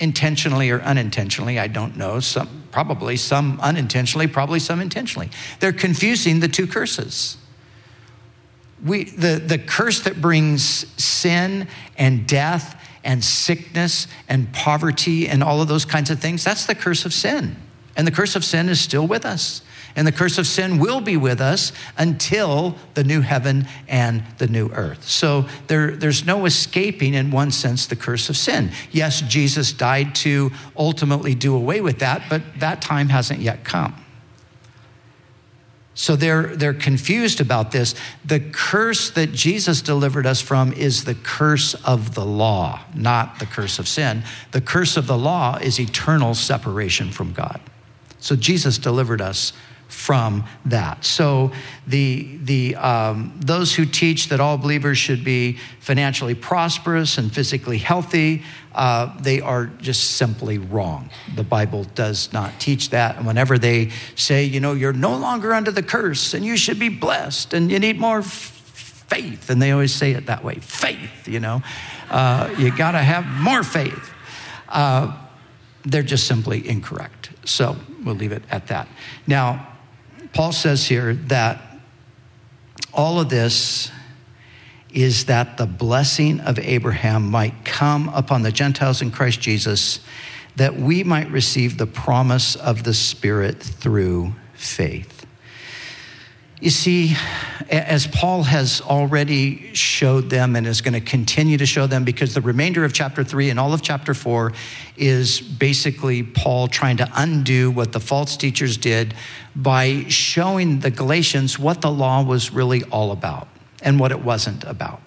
intentionally 0.00 0.70
or 0.70 0.80
unintentionally, 0.80 1.58
I 1.58 1.68
don't 1.68 1.96
know. 1.96 2.20
Some, 2.20 2.64
probably 2.72 3.16
some 3.16 3.60
unintentionally, 3.60 4.26
probably 4.26 4.58
some 4.58 4.80
intentionally. 4.80 5.30
They're 5.60 5.72
confusing 5.72 6.40
the 6.40 6.48
two 6.48 6.66
curses. 6.66 7.36
We, 8.84 9.04
the, 9.04 9.42
the 9.44 9.58
curse 9.58 10.00
that 10.00 10.20
brings 10.20 10.62
sin 11.02 11.68
and 11.96 12.26
death 12.26 12.80
and 13.04 13.22
sickness 13.22 14.08
and 14.28 14.52
poverty 14.52 15.28
and 15.28 15.42
all 15.42 15.62
of 15.62 15.68
those 15.68 15.84
kinds 15.84 16.10
of 16.10 16.18
things, 16.18 16.42
that's 16.42 16.66
the 16.66 16.74
curse 16.74 17.04
of 17.04 17.12
sin. 17.12 17.56
And 17.96 18.06
the 18.06 18.10
curse 18.10 18.34
of 18.34 18.44
sin 18.44 18.68
is 18.68 18.80
still 18.80 19.06
with 19.06 19.24
us. 19.24 19.62
And 19.96 20.06
the 20.06 20.12
curse 20.12 20.38
of 20.38 20.46
sin 20.46 20.78
will 20.78 21.00
be 21.00 21.16
with 21.16 21.40
us 21.40 21.72
until 21.96 22.76
the 22.94 23.04
new 23.04 23.20
heaven 23.20 23.68
and 23.86 24.24
the 24.38 24.48
new 24.48 24.68
earth. 24.70 25.08
So 25.08 25.46
there, 25.68 25.92
there's 25.92 26.26
no 26.26 26.46
escaping, 26.46 27.14
in 27.14 27.30
one 27.30 27.52
sense, 27.52 27.86
the 27.86 27.96
curse 27.96 28.28
of 28.28 28.36
sin. 28.36 28.72
Yes, 28.90 29.20
Jesus 29.20 29.72
died 29.72 30.14
to 30.16 30.50
ultimately 30.76 31.34
do 31.34 31.54
away 31.54 31.80
with 31.80 32.00
that, 32.00 32.22
but 32.28 32.42
that 32.58 32.82
time 32.82 33.08
hasn't 33.08 33.40
yet 33.40 33.64
come. 33.64 33.94
So 35.96 36.16
they're, 36.16 36.56
they're 36.56 36.74
confused 36.74 37.40
about 37.40 37.70
this. 37.70 37.94
The 38.24 38.40
curse 38.40 39.10
that 39.10 39.32
Jesus 39.32 39.80
delivered 39.80 40.26
us 40.26 40.40
from 40.40 40.72
is 40.72 41.04
the 41.04 41.14
curse 41.14 41.74
of 41.84 42.16
the 42.16 42.24
law, 42.24 42.80
not 42.94 43.38
the 43.38 43.46
curse 43.46 43.78
of 43.78 43.86
sin. 43.86 44.24
The 44.50 44.60
curse 44.60 44.96
of 44.96 45.06
the 45.06 45.16
law 45.16 45.56
is 45.58 45.78
eternal 45.78 46.34
separation 46.34 47.12
from 47.12 47.32
God. 47.32 47.60
So 48.18 48.34
Jesus 48.34 48.76
delivered 48.76 49.20
us 49.20 49.52
from 49.94 50.44
that. 50.66 51.04
So 51.04 51.52
the 51.86 52.38
the 52.42 52.76
um, 52.76 53.32
those 53.40 53.74
who 53.74 53.86
teach 53.86 54.28
that 54.28 54.40
all 54.40 54.58
believers 54.58 54.98
should 54.98 55.24
be 55.24 55.58
financially 55.80 56.34
prosperous 56.34 57.16
and 57.16 57.32
physically 57.32 57.78
healthy, 57.78 58.42
uh, 58.74 59.16
they 59.20 59.40
are 59.40 59.66
just 59.80 60.16
simply 60.16 60.58
wrong. 60.58 61.08
The 61.36 61.44
Bible 61.44 61.84
does 61.94 62.32
not 62.32 62.58
teach 62.58 62.90
that. 62.90 63.16
And 63.16 63.26
whenever 63.26 63.56
they 63.56 63.90
say, 64.16 64.44
you 64.44 64.60
know, 64.60 64.74
you're 64.74 64.92
no 64.92 65.16
longer 65.16 65.54
under 65.54 65.70
the 65.70 65.82
curse 65.82 66.34
and 66.34 66.44
you 66.44 66.56
should 66.56 66.78
be 66.78 66.88
blessed 66.88 67.54
and 67.54 67.70
you 67.70 67.78
need 67.78 67.98
more 67.98 68.18
f- 68.18 69.06
faith, 69.08 69.48
and 69.48 69.62
they 69.62 69.70
always 69.70 69.94
say 69.94 70.10
it 70.10 70.26
that 70.26 70.42
way, 70.44 70.56
faith. 70.56 71.28
You 71.28 71.40
know, 71.40 71.62
uh, 72.10 72.52
you 72.58 72.76
got 72.76 72.92
to 72.92 72.98
have 72.98 73.24
more 73.26 73.62
faith. 73.62 74.12
Uh, 74.68 75.16
they're 75.84 76.02
just 76.02 76.26
simply 76.26 76.66
incorrect. 76.68 77.30
So 77.44 77.76
we'll 78.04 78.16
leave 78.16 78.32
it 78.32 78.42
at 78.50 78.66
that. 78.68 78.88
Now, 79.26 79.73
Paul 80.34 80.50
says 80.50 80.86
here 80.86 81.14
that 81.14 81.62
all 82.92 83.20
of 83.20 83.28
this 83.28 83.90
is 84.92 85.26
that 85.26 85.56
the 85.56 85.66
blessing 85.66 86.40
of 86.40 86.58
Abraham 86.58 87.30
might 87.30 87.64
come 87.64 88.08
upon 88.08 88.42
the 88.42 88.50
Gentiles 88.50 89.00
in 89.00 89.12
Christ 89.12 89.40
Jesus, 89.40 90.00
that 90.56 90.76
we 90.76 91.04
might 91.04 91.30
receive 91.30 91.78
the 91.78 91.86
promise 91.86 92.56
of 92.56 92.82
the 92.82 92.94
Spirit 92.94 93.62
through 93.62 94.32
faith. 94.54 95.13
You 96.60 96.70
see, 96.70 97.16
as 97.68 98.06
Paul 98.06 98.44
has 98.44 98.80
already 98.80 99.74
showed 99.74 100.30
them 100.30 100.54
and 100.54 100.66
is 100.66 100.80
going 100.80 100.94
to 100.94 101.00
continue 101.00 101.58
to 101.58 101.66
show 101.66 101.86
them, 101.86 102.04
because 102.04 102.32
the 102.32 102.40
remainder 102.40 102.84
of 102.84 102.92
chapter 102.92 103.24
three 103.24 103.50
and 103.50 103.58
all 103.58 103.72
of 103.72 103.82
chapter 103.82 104.14
four 104.14 104.52
is 104.96 105.40
basically 105.40 106.22
Paul 106.22 106.68
trying 106.68 106.98
to 106.98 107.10
undo 107.14 107.70
what 107.70 107.92
the 107.92 108.00
false 108.00 108.36
teachers 108.36 108.76
did 108.76 109.14
by 109.56 110.04
showing 110.08 110.80
the 110.80 110.90
Galatians 110.90 111.58
what 111.58 111.80
the 111.80 111.90
law 111.90 112.22
was 112.22 112.52
really 112.52 112.84
all 112.84 113.10
about 113.10 113.48
and 113.82 113.98
what 113.98 114.12
it 114.12 114.20
wasn't 114.20 114.64
about. 114.64 115.02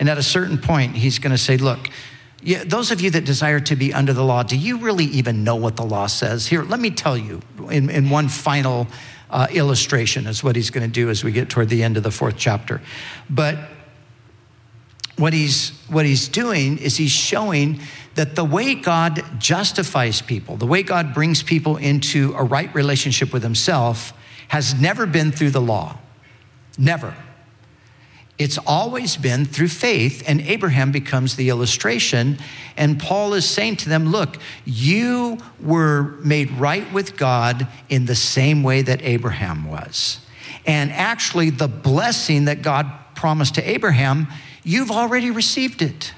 And 0.00 0.08
at 0.08 0.18
a 0.18 0.22
certain 0.22 0.58
point, 0.58 0.96
he's 0.96 1.18
going 1.18 1.32
to 1.32 1.38
say, 1.38 1.56
Look, 1.56 1.88
yeah, 2.42 2.64
those 2.64 2.90
of 2.90 3.00
you 3.00 3.10
that 3.10 3.24
desire 3.24 3.60
to 3.60 3.76
be 3.76 3.92
under 3.92 4.12
the 4.12 4.24
law, 4.24 4.42
do 4.42 4.56
you 4.56 4.78
really 4.78 5.04
even 5.04 5.44
know 5.44 5.56
what 5.56 5.76
the 5.76 5.84
law 5.84 6.06
says? 6.06 6.46
Here, 6.46 6.62
let 6.62 6.80
me 6.80 6.90
tell 6.90 7.16
you 7.16 7.42
in, 7.70 7.90
in 7.90 8.08
one 8.08 8.28
final 8.28 8.88
uh, 9.30 9.46
illustration, 9.50 10.26
is 10.26 10.42
what 10.44 10.56
he's 10.56 10.70
going 10.70 10.86
to 10.86 10.92
do 10.92 11.10
as 11.10 11.24
we 11.24 11.32
get 11.32 11.48
toward 11.48 11.68
the 11.68 11.82
end 11.82 11.96
of 11.96 12.02
the 12.02 12.10
fourth 12.10 12.36
chapter. 12.36 12.80
But 13.28 13.58
what 15.16 15.32
he's, 15.32 15.70
what 15.88 16.06
he's 16.06 16.28
doing 16.28 16.78
is 16.78 16.96
he's 16.96 17.10
showing 17.10 17.80
that 18.14 18.34
the 18.36 18.44
way 18.44 18.74
God 18.74 19.22
justifies 19.38 20.22
people, 20.22 20.56
the 20.56 20.66
way 20.66 20.82
God 20.82 21.14
brings 21.14 21.42
people 21.42 21.76
into 21.76 22.34
a 22.36 22.42
right 22.42 22.74
relationship 22.74 23.32
with 23.32 23.42
himself, 23.42 24.12
has 24.48 24.80
never 24.80 25.06
been 25.06 25.30
through 25.30 25.50
the 25.50 25.60
law. 25.60 25.96
Never. 26.78 27.14
It's 28.40 28.56
always 28.56 29.18
been 29.18 29.44
through 29.44 29.68
faith, 29.68 30.22
and 30.26 30.40
Abraham 30.40 30.92
becomes 30.92 31.36
the 31.36 31.50
illustration. 31.50 32.38
And 32.74 32.98
Paul 32.98 33.34
is 33.34 33.46
saying 33.46 33.76
to 33.76 33.90
them, 33.90 34.06
Look, 34.06 34.38
you 34.64 35.36
were 35.62 36.14
made 36.24 36.50
right 36.52 36.90
with 36.90 37.18
God 37.18 37.68
in 37.90 38.06
the 38.06 38.14
same 38.14 38.62
way 38.62 38.80
that 38.80 39.02
Abraham 39.02 39.68
was. 39.68 40.20
And 40.64 40.90
actually, 40.90 41.50
the 41.50 41.68
blessing 41.68 42.46
that 42.46 42.62
God 42.62 42.90
promised 43.14 43.56
to 43.56 43.70
Abraham, 43.70 44.26
you've 44.64 44.90
already 44.90 45.30
received 45.30 45.82
it 45.82 46.14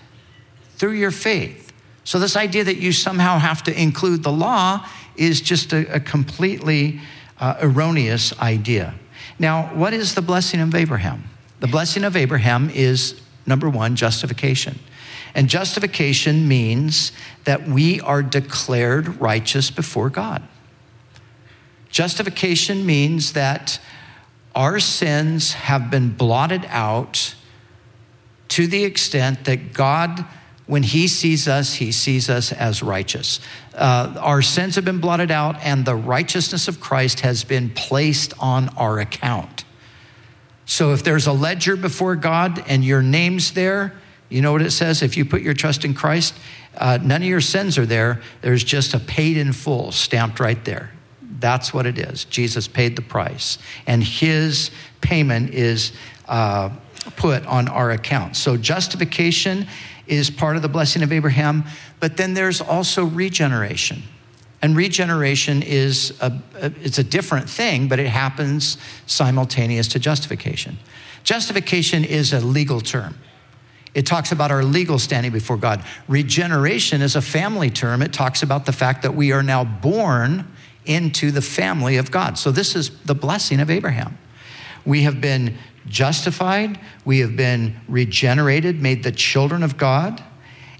through 0.76 0.92
your 0.92 1.10
faith. 1.10 1.72
So, 2.04 2.20
this 2.20 2.36
idea 2.36 2.62
that 2.62 2.76
you 2.76 2.92
somehow 2.92 3.38
have 3.38 3.64
to 3.64 3.76
include 3.76 4.22
the 4.22 4.30
law 4.30 4.86
is 5.16 5.40
just 5.40 5.72
a, 5.72 5.96
a 5.96 5.98
completely 5.98 7.00
uh, 7.40 7.56
erroneous 7.60 8.32
idea. 8.38 8.94
Now, 9.40 9.74
what 9.74 9.92
is 9.92 10.14
the 10.14 10.22
blessing 10.22 10.60
of 10.60 10.72
Abraham? 10.72 11.24
The 11.62 11.68
blessing 11.68 12.02
of 12.02 12.16
Abraham 12.16 12.70
is 12.70 13.20
number 13.46 13.70
one, 13.70 13.94
justification. 13.94 14.80
And 15.32 15.48
justification 15.48 16.48
means 16.48 17.12
that 17.44 17.68
we 17.68 18.00
are 18.00 18.20
declared 18.20 19.20
righteous 19.20 19.70
before 19.70 20.10
God. 20.10 20.42
Justification 21.88 22.84
means 22.84 23.34
that 23.34 23.78
our 24.56 24.80
sins 24.80 25.52
have 25.52 25.88
been 25.88 26.10
blotted 26.10 26.66
out 26.68 27.36
to 28.48 28.66
the 28.66 28.82
extent 28.82 29.44
that 29.44 29.72
God, 29.72 30.24
when 30.66 30.82
He 30.82 31.06
sees 31.06 31.46
us, 31.46 31.74
He 31.74 31.92
sees 31.92 32.28
us 32.28 32.50
as 32.50 32.82
righteous. 32.82 33.38
Uh, 33.72 34.16
our 34.18 34.42
sins 34.42 34.74
have 34.74 34.84
been 34.84 34.98
blotted 34.98 35.30
out, 35.30 35.54
and 35.62 35.84
the 35.84 35.94
righteousness 35.94 36.66
of 36.66 36.80
Christ 36.80 37.20
has 37.20 37.44
been 37.44 37.70
placed 37.70 38.34
on 38.40 38.68
our 38.70 38.98
account. 38.98 39.64
So 40.72 40.94
if 40.94 41.02
there's 41.02 41.26
a 41.26 41.34
ledger 41.34 41.76
before 41.76 42.16
God 42.16 42.64
and 42.66 42.82
your 42.82 43.02
name's 43.02 43.52
there, 43.52 43.92
you 44.30 44.40
know 44.40 44.52
what 44.52 44.62
it 44.62 44.70
says? 44.70 45.02
If 45.02 45.18
you 45.18 45.26
put 45.26 45.42
your 45.42 45.52
trust 45.52 45.84
in 45.84 45.92
Christ, 45.92 46.32
uh, 46.78 46.98
none 47.02 47.20
of 47.20 47.28
your 47.28 47.42
sins 47.42 47.76
are 47.76 47.84
there. 47.84 48.22
There's 48.40 48.64
just 48.64 48.94
a 48.94 48.98
paid 48.98 49.36
in 49.36 49.52
full 49.52 49.92
stamped 49.92 50.40
right 50.40 50.64
there. 50.64 50.90
That's 51.40 51.74
what 51.74 51.84
it 51.84 51.98
is. 51.98 52.24
Jesus 52.24 52.68
paid 52.68 52.96
the 52.96 53.02
price, 53.02 53.58
and 53.86 54.02
his 54.02 54.70
payment 55.02 55.50
is 55.50 55.92
uh, 56.26 56.70
put 57.16 57.44
on 57.44 57.68
our 57.68 57.90
account. 57.90 58.34
So 58.34 58.56
justification 58.56 59.66
is 60.06 60.30
part 60.30 60.56
of 60.56 60.62
the 60.62 60.70
blessing 60.70 61.02
of 61.02 61.12
Abraham, 61.12 61.64
but 62.00 62.16
then 62.16 62.32
there's 62.32 62.62
also 62.62 63.04
regeneration. 63.04 64.02
And 64.62 64.76
regeneration 64.76 65.60
is 65.62 66.16
a, 66.20 66.32
it's 66.54 66.98
a 66.98 67.04
different 67.04 67.50
thing, 67.50 67.88
but 67.88 67.98
it 67.98 68.06
happens 68.06 68.78
simultaneous 69.06 69.88
to 69.88 69.98
justification. 69.98 70.78
Justification 71.24 72.04
is 72.04 72.32
a 72.32 72.40
legal 72.40 72.80
term. 72.80 73.18
It 73.94 74.06
talks 74.06 74.32
about 74.32 74.50
our 74.50 74.62
legal 74.62 74.98
standing 74.98 75.32
before 75.32 75.56
God. 75.56 75.84
Regeneration 76.08 77.02
is 77.02 77.16
a 77.16 77.20
family 77.20 77.70
term. 77.70 78.00
It 78.02 78.12
talks 78.12 78.42
about 78.42 78.64
the 78.64 78.72
fact 78.72 79.02
that 79.02 79.14
we 79.14 79.32
are 79.32 79.42
now 79.42 79.64
born 79.64 80.46
into 80.86 81.30
the 81.30 81.42
family 81.42 81.96
of 81.96 82.10
God. 82.10 82.38
So 82.38 82.50
this 82.50 82.74
is 82.74 82.90
the 83.00 83.14
blessing 83.14 83.60
of 83.60 83.68
Abraham. 83.68 84.16
We 84.86 85.02
have 85.02 85.20
been 85.20 85.58
justified, 85.86 86.78
we 87.04 87.18
have 87.20 87.36
been 87.36 87.80
regenerated, 87.88 88.80
made 88.80 89.02
the 89.02 89.12
children 89.12 89.62
of 89.62 89.76
God, 89.76 90.22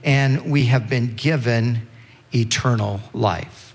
and 0.05 0.51
we 0.51 0.67
have 0.67 0.89
been 0.89 1.15
given 1.15 1.87
eternal 2.35 3.01
life. 3.13 3.72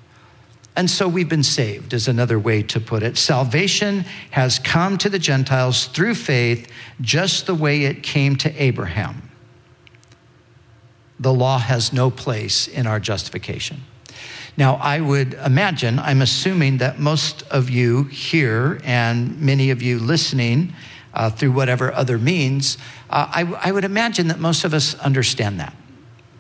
And 0.78 0.88
so 0.88 1.08
we've 1.08 1.28
been 1.28 1.42
saved, 1.42 1.92
is 1.92 2.08
another 2.08 2.38
way 2.38 2.62
to 2.62 2.80
put 2.80 3.02
it. 3.02 3.18
Salvation 3.18 4.06
has 4.30 4.60
come 4.60 5.00
to 5.00 5.10
the 5.10 5.18
Gentiles 5.18 5.88
through 5.88 6.14
faith, 6.14 6.72
just 7.02 7.48
the 7.48 7.56
way 7.56 7.86
it 7.86 8.04
came 8.04 8.36
to 8.36 8.62
Abraham. 8.62 9.32
The 11.20 11.34
law 11.34 11.58
has 11.58 11.92
no 11.92 12.12
place 12.12 12.68
in 12.68 12.86
our 12.86 13.00
justification. 13.00 13.82
Now, 14.56 14.76
I 14.76 15.02
would 15.02 15.34
imagine, 15.34 15.98
I'm 15.98 16.22
assuming 16.22 16.78
that 16.78 17.00
most 17.00 17.42
of 17.50 17.72
you 17.72 18.04
here 18.04 18.80
and 18.84 19.42
many 19.42 19.72
of 19.72 19.82
you 19.82 19.98
listening 19.98 20.76
uh, 21.16 21.32
through 21.32 21.54
whatever 21.54 21.92
other 21.92 22.20
means, 22.20 22.78
uh, 23.10 23.28
I, 23.32 23.70
I 23.70 23.72
would 23.72 23.84
imagine 23.84 24.28
that 24.28 24.38
most 24.38 24.64
of 24.64 24.76
us 24.76 24.94
understand 25.00 25.60
that. 25.60 25.76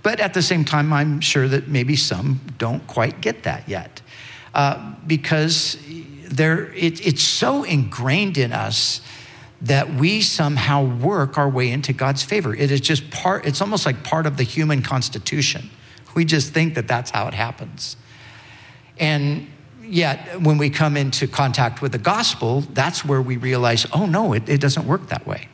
But 0.04 0.19
at 0.19 0.36
the 0.36 0.43
same 0.43 0.63
time, 0.63 0.93
I'm 0.93 1.21
sure 1.21 1.47
that 1.47 1.67
maybe 1.67 1.95
some 1.95 2.39
don't 2.60 2.86
quite 2.86 3.19
get 3.19 3.41
that 3.41 3.67
yet 3.67 4.02
uh, 4.58 4.96
because 5.06 5.78
there, 6.30 6.74
it, 6.74 7.06
it's 7.06 7.22
so 7.22 7.63
ingrained 7.63 8.38
in 8.38 8.52
us 8.52 9.02
that 9.62 9.93
we 9.93 10.22
somehow 10.22 10.84
work 10.84 11.38
our 11.38 11.48
way 11.48 11.72
into 11.72 11.93
God's 11.93 12.24
favor. 12.24 12.56
It 12.56 12.72
is 12.72 12.82
just 12.82 13.10
part, 13.12 13.46
it's 13.46 13.62
almost 13.62 13.86
like 13.86 14.04
part 14.04 14.26
of 14.26 14.36
the 14.36 14.43
human 14.43 14.82
constitution. 14.82 15.70
We 16.15 16.26
just 16.26 16.54
think 16.54 16.74
that 16.74 16.88
that's 16.88 17.12
how 17.12 17.28
it 17.28 17.36
happens. 17.36 17.98
And 19.00 19.48
yet, 19.84 20.41
when 20.41 20.58
we 20.58 20.72
come 20.72 20.98
into 20.98 21.28
contact 21.28 21.82
with 21.82 21.91
the 21.91 22.00
gospel, 22.00 22.62
that's 22.62 23.06
where 23.06 23.22
we 23.22 23.38
realize, 23.38 23.86
oh 23.93 24.08
no, 24.08 24.34
it, 24.34 24.50
it 24.50 24.60
doesn't 24.60 24.88
work 24.88 25.10
that 25.10 25.28
way. 25.28 25.48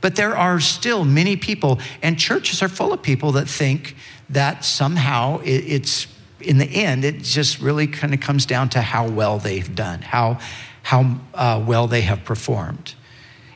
But 0.00 0.14
there 0.14 0.36
are 0.36 0.60
still 0.60 1.04
many 1.04 1.36
people, 1.36 1.80
and 2.00 2.16
churches 2.16 2.62
are 2.62 2.68
full 2.68 2.92
of 2.92 3.02
people 3.02 3.32
that 3.32 3.48
think 3.48 3.96
that 4.30 4.64
somehow 4.64 5.40
it, 5.40 5.64
it's, 5.66 6.06
in 6.46 6.58
the 6.58 6.66
end, 6.66 7.04
it 7.04 7.22
just 7.22 7.60
really 7.60 7.86
kind 7.86 8.14
of 8.14 8.20
comes 8.20 8.46
down 8.46 8.68
to 8.70 8.80
how 8.80 9.08
well 9.08 9.38
they've 9.38 9.74
done, 9.74 10.00
how, 10.00 10.38
how 10.82 11.16
uh, 11.34 11.62
well 11.66 11.86
they 11.88 12.02
have 12.02 12.24
performed. 12.24 12.94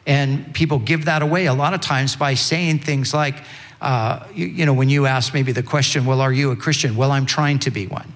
And 0.06 0.52
people 0.54 0.78
give 0.78 1.04
that 1.04 1.22
away 1.22 1.46
a 1.46 1.54
lot 1.54 1.72
of 1.72 1.80
times 1.80 2.16
by 2.16 2.34
saying 2.34 2.80
things 2.80 3.14
like, 3.14 3.36
uh, 3.80 4.26
you, 4.34 4.46
you, 4.46 4.66
know, 4.66 4.74
when 4.74 4.88
you 4.88 5.06
ask 5.06 5.32
maybe 5.32 5.52
the 5.52 5.62
question, 5.62 6.04
well, 6.04 6.20
are 6.20 6.32
you 6.32 6.50
a 6.50 6.56
Christian? 6.56 6.96
Well, 6.96 7.12
I'm 7.12 7.26
trying 7.26 7.60
to 7.60 7.70
be 7.70 7.86
one. 7.86 8.14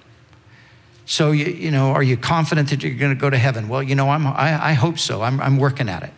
So, 1.05 1.31
you, 1.31 1.45
you 1.45 1.71
know, 1.71 1.91
are 1.91 2.03
you 2.03 2.17
confident 2.17 2.69
that 2.69 2.83
you're 2.83 2.95
going 2.95 3.15
to 3.15 3.19
go 3.19 3.29
to 3.29 3.37
heaven? 3.37 3.69
Well, 3.69 3.81
you 3.81 3.95
know, 3.95 4.09
I'm, 4.09 4.27
I, 4.27 4.71
I 4.71 4.73
hope 4.73 4.99
so. 4.99 5.21
I'm, 5.21 5.39
I'm 5.39 5.57
working 5.57 5.87
at 5.87 6.03
it. 6.03 6.13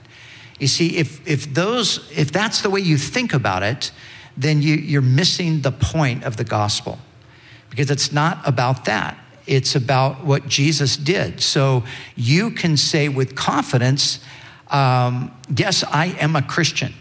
You 0.60 0.68
see, 0.68 0.98
if, 0.98 1.26
if, 1.28 1.54
those, 1.54 2.10
if 2.12 2.32
that's 2.32 2.62
the 2.62 2.70
way 2.70 2.80
you 2.80 2.98
think 2.98 3.34
about 3.34 3.64
it, 3.64 3.92
then 4.36 4.62
you, 4.62 4.76
you're 4.76 5.02
missing 5.02 5.62
the 5.62 5.72
point 5.72 6.24
of 6.24 6.38
the 6.38 6.44
gospel 6.44 6.98
because 7.70 7.92
it's 7.92 8.12
not 8.12 8.48
about 8.48 8.86
that. 8.86 9.18
It's 9.46 9.76
about 9.76 10.26
what 10.26 10.48
Jesus 10.48 10.98
did. 10.98 11.42
So 11.42 11.84
you 12.16 12.52
can 12.52 12.76
say 12.76 13.08
with 13.10 13.36
confidence, 13.36 14.20
um, 14.70 15.32
Yes, 15.56 15.84
I 15.84 16.08
am 16.20 16.36
a 16.36 16.42
Christian 16.42 16.94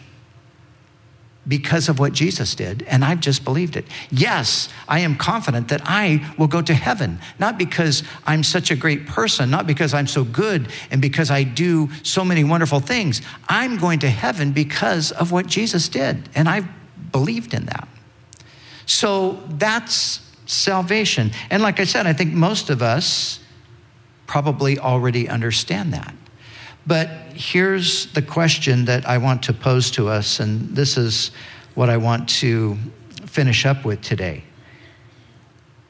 because 1.48 1.88
of 1.88 1.98
what 1.98 2.12
Jesus 2.12 2.54
did, 2.54 2.82
and 2.88 3.04
I've 3.04 3.20
just 3.20 3.44
believed 3.44 3.76
it. 3.76 3.84
Yes, 4.10 4.68
I 4.88 5.00
am 5.00 5.16
confident 5.16 5.68
that 5.68 5.82
I 5.84 6.24
will 6.36 6.48
go 6.48 6.60
to 6.60 6.74
heaven, 6.74 7.20
not 7.38 7.56
because 7.56 8.02
I'm 8.26 8.42
such 8.42 8.70
a 8.70 8.76
great 8.76 9.06
person, 9.06 9.50
not 9.50 9.66
because 9.66 9.94
I'm 9.94 10.08
so 10.08 10.24
good 10.24 10.68
and 10.90 11.00
because 11.00 11.30
I 11.30 11.44
do 11.44 11.88
so 12.02 12.24
many 12.24 12.42
wonderful 12.42 12.80
things. 12.80 13.22
I'm 13.48 13.76
going 13.76 14.00
to 14.00 14.10
heaven 14.10 14.52
because 14.52 15.12
of 15.12 15.30
what 15.30 15.46
Jesus 15.46 15.88
did, 15.88 16.28
and 16.34 16.48
I've 16.48 16.66
believed 17.12 17.54
in 17.54 17.66
that. 17.66 17.88
So 18.86 19.40
that's 19.48 20.25
salvation. 20.46 21.32
And 21.50 21.62
like 21.62 21.80
I 21.80 21.84
said, 21.84 22.06
I 22.06 22.12
think 22.12 22.32
most 22.32 22.70
of 22.70 22.82
us 22.82 23.40
probably 24.26 24.78
already 24.78 25.28
understand 25.28 25.92
that. 25.92 26.14
But 26.86 27.08
here's 27.34 28.12
the 28.12 28.22
question 28.22 28.84
that 28.84 29.06
I 29.06 29.18
want 29.18 29.42
to 29.44 29.52
pose 29.52 29.90
to 29.92 30.08
us, 30.08 30.40
and 30.40 30.74
this 30.74 30.96
is 30.96 31.32
what 31.74 31.90
I 31.90 31.96
want 31.96 32.28
to 32.40 32.78
finish 33.26 33.66
up 33.66 33.84
with 33.84 34.00
today. 34.02 34.44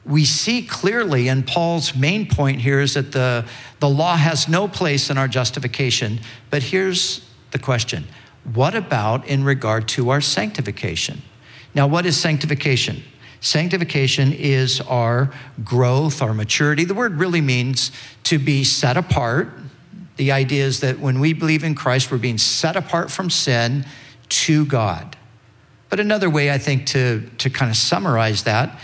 We 0.05 0.25
see 0.25 0.63
clearly, 0.63 1.27
and 1.27 1.45
Paul's 1.45 1.95
main 1.95 2.27
point 2.27 2.61
here 2.61 2.79
is 2.79 2.95
that 2.95 3.11
the, 3.11 3.45
the 3.79 3.89
law 3.89 4.15
has 4.15 4.47
no 4.47 4.67
place 4.67 5.09
in 5.09 5.17
our 5.17 5.27
justification. 5.27 6.19
But 6.49 6.63
here's 6.63 7.27
the 7.51 7.59
question 7.59 8.07
what 8.53 8.75
about 8.75 9.27
in 9.27 9.43
regard 9.43 9.87
to 9.89 10.09
our 10.09 10.21
sanctification? 10.21 11.21
Now, 11.75 11.85
what 11.87 12.05
is 12.05 12.17
sanctification? 12.17 13.03
Sanctification 13.39 14.33
is 14.33 14.81
our 14.81 15.31
growth, 15.63 16.21
our 16.21 16.33
maturity. 16.33 16.85
The 16.85 16.95
word 16.95 17.19
really 17.19 17.41
means 17.41 17.91
to 18.23 18.39
be 18.39 18.63
set 18.63 18.97
apart 18.97 19.49
the 20.17 20.31
idea 20.31 20.65
is 20.65 20.79
that 20.81 20.99
when 20.99 21.19
we 21.19 21.33
believe 21.33 21.63
in 21.63 21.75
Christ, 21.75 22.11
we're 22.11 22.17
being 22.17 22.39
set 22.39 22.75
apart 22.75 23.09
from 23.09 23.29
sin 23.29 23.85
to 24.29 24.65
God. 24.65 25.15
But 25.89 25.99
another 25.99 26.29
way, 26.29 26.51
I 26.51 26.57
think, 26.57 26.87
to, 26.87 27.29
to 27.37 27.49
kind 27.49 27.71
of 27.71 27.77
summarize 27.77 28.43
that, 28.43 28.79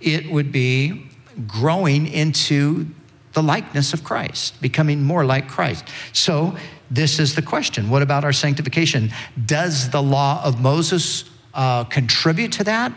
it 0.00 0.30
would 0.30 0.52
be 0.52 1.08
growing 1.46 2.06
into 2.06 2.86
the 3.32 3.42
likeness 3.42 3.92
of 3.92 4.04
Christ, 4.04 4.60
becoming 4.62 5.02
more 5.02 5.24
like 5.24 5.48
Christ. 5.48 5.86
So, 6.12 6.56
this 6.88 7.18
is 7.18 7.34
the 7.34 7.42
question 7.42 7.90
What 7.90 8.02
about 8.02 8.24
our 8.24 8.32
sanctification? 8.32 9.10
Does 9.44 9.90
the 9.90 10.00
law 10.00 10.40
of 10.44 10.60
Moses 10.60 11.24
uh, 11.52 11.84
contribute 11.84 12.52
to 12.52 12.64
that? 12.64 12.92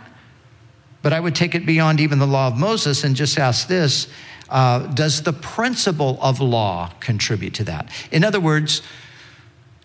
But 1.01 1.13
I 1.13 1.19
would 1.19 1.35
take 1.35 1.55
it 1.55 1.65
beyond 1.65 1.99
even 1.99 2.19
the 2.19 2.27
law 2.27 2.47
of 2.47 2.57
Moses 2.57 3.03
and 3.03 3.15
just 3.15 3.37
ask 3.37 3.67
this 3.67 4.07
uh, 4.49 4.79
does 4.87 5.21
the 5.21 5.33
principle 5.33 6.17
of 6.21 6.41
law 6.41 6.91
contribute 6.99 7.53
to 7.55 7.63
that? 7.65 7.89
In 8.11 8.23
other 8.23 8.39
words, 8.39 8.81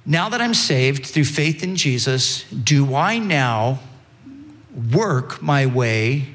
now 0.06 0.28
that 0.30 0.40
I'm 0.40 0.54
saved 0.54 1.06
through 1.06 1.24
faith 1.24 1.62
in 1.62 1.76
Jesus, 1.76 2.44
do 2.50 2.94
I 2.94 3.18
now 3.18 3.80
work 4.92 5.42
my 5.42 5.66
way 5.66 6.28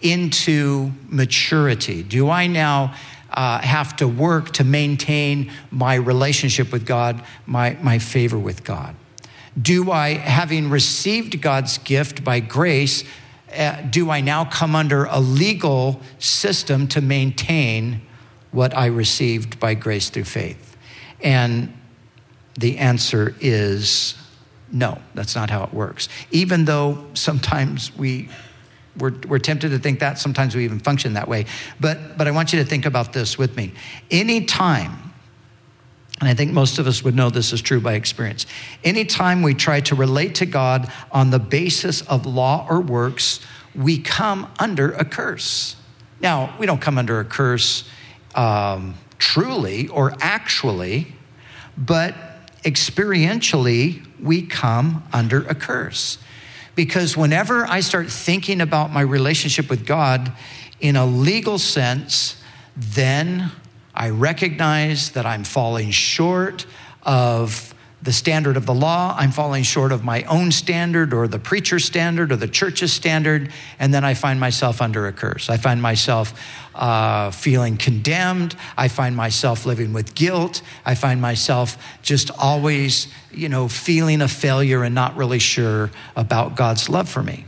into 0.00 0.92
maturity? 1.08 2.02
Do 2.02 2.30
I 2.30 2.46
now 2.46 2.94
uh, 3.30 3.60
have 3.60 3.96
to 3.96 4.08
work 4.08 4.52
to 4.54 4.64
maintain 4.64 5.50
my 5.70 5.94
relationship 5.94 6.72
with 6.72 6.84
God, 6.84 7.22
my, 7.46 7.76
my 7.82 7.98
favor 7.98 8.38
with 8.38 8.64
God? 8.64 8.94
Do 9.60 9.90
I, 9.90 10.14
having 10.14 10.70
received 10.70 11.40
God's 11.40 11.78
gift 11.78 12.24
by 12.24 12.40
grace, 12.40 13.04
Uh, 13.56 13.82
do 13.82 14.10
I 14.10 14.20
now 14.20 14.44
come 14.44 14.74
under 14.74 15.04
a 15.04 15.20
legal 15.20 16.00
system 16.18 16.88
to 16.88 17.00
maintain 17.00 18.00
what 18.50 18.76
I 18.76 18.86
received 18.86 19.60
by 19.60 19.74
grace 19.74 20.10
through 20.10 20.24
faith? 20.24 20.76
And 21.22 21.76
the 22.58 22.78
answer 22.78 23.34
is 23.40 24.14
no, 24.72 24.98
that's 25.14 25.34
not 25.34 25.50
how 25.50 25.64
it 25.64 25.74
works. 25.74 26.08
Even 26.30 26.64
though 26.64 27.04
sometimes 27.12 27.94
we, 27.96 28.30
we're, 28.98 29.12
we're 29.28 29.38
tempted 29.38 29.68
to 29.70 29.78
think 29.78 30.00
that, 30.00 30.18
sometimes 30.18 30.56
we 30.56 30.64
even 30.64 30.78
function 30.78 31.12
that 31.12 31.28
way. 31.28 31.44
But, 31.78 32.16
but 32.16 32.26
I 32.26 32.30
want 32.30 32.54
you 32.54 32.58
to 32.60 32.64
think 32.64 32.86
about 32.86 33.12
this 33.12 33.36
with 33.36 33.54
me. 33.54 33.74
Anytime 34.10 35.11
and 36.22 36.28
I 36.28 36.34
think 36.34 36.52
most 36.52 36.78
of 36.78 36.86
us 36.86 37.02
would 37.02 37.16
know 37.16 37.30
this 37.30 37.52
is 37.52 37.60
true 37.60 37.80
by 37.80 37.94
experience. 37.94 38.46
Anytime 38.84 39.42
we 39.42 39.54
try 39.54 39.80
to 39.80 39.96
relate 39.96 40.36
to 40.36 40.46
God 40.46 40.88
on 41.10 41.30
the 41.30 41.40
basis 41.40 42.00
of 42.02 42.26
law 42.26 42.64
or 42.70 42.80
works, 42.80 43.40
we 43.74 43.98
come 43.98 44.48
under 44.60 44.92
a 44.92 45.04
curse. 45.04 45.74
Now, 46.20 46.54
we 46.60 46.66
don't 46.66 46.80
come 46.80 46.96
under 46.96 47.18
a 47.18 47.24
curse 47.24 47.90
um, 48.36 48.94
truly 49.18 49.88
or 49.88 50.14
actually, 50.20 51.08
but 51.76 52.14
experientially, 52.62 54.06
we 54.22 54.42
come 54.42 55.02
under 55.12 55.44
a 55.48 55.56
curse. 55.56 56.18
Because 56.76 57.16
whenever 57.16 57.64
I 57.64 57.80
start 57.80 58.08
thinking 58.08 58.60
about 58.60 58.92
my 58.92 59.00
relationship 59.00 59.68
with 59.68 59.84
God 59.84 60.30
in 60.78 60.94
a 60.94 61.04
legal 61.04 61.58
sense, 61.58 62.40
then 62.76 63.50
I 63.94 64.10
recognize 64.10 65.12
that 65.12 65.26
I'm 65.26 65.44
falling 65.44 65.90
short 65.90 66.66
of 67.02 67.72
the 68.02 68.12
standard 68.12 68.56
of 68.56 68.66
the 68.66 68.74
law. 68.74 69.14
I'm 69.16 69.30
falling 69.30 69.62
short 69.62 69.92
of 69.92 70.02
my 70.02 70.24
own 70.24 70.50
standard 70.50 71.14
or 71.14 71.28
the 71.28 71.38
preacher's 71.38 71.84
standard 71.84 72.32
or 72.32 72.36
the 72.36 72.48
church's 72.48 72.92
standard. 72.92 73.52
And 73.78 73.94
then 73.94 74.04
I 74.04 74.14
find 74.14 74.40
myself 74.40 74.82
under 74.82 75.06
a 75.06 75.12
curse. 75.12 75.48
I 75.48 75.56
find 75.56 75.80
myself 75.80 76.34
uh, 76.74 77.30
feeling 77.30 77.76
condemned. 77.76 78.56
I 78.76 78.88
find 78.88 79.14
myself 79.14 79.66
living 79.66 79.92
with 79.92 80.16
guilt. 80.16 80.62
I 80.84 80.96
find 80.96 81.20
myself 81.20 81.78
just 82.02 82.30
always, 82.32 83.06
you 83.30 83.48
know, 83.48 83.68
feeling 83.68 84.20
a 84.20 84.28
failure 84.28 84.82
and 84.82 84.94
not 84.94 85.16
really 85.16 85.38
sure 85.38 85.90
about 86.16 86.56
God's 86.56 86.88
love 86.88 87.08
for 87.08 87.22
me. 87.22 87.44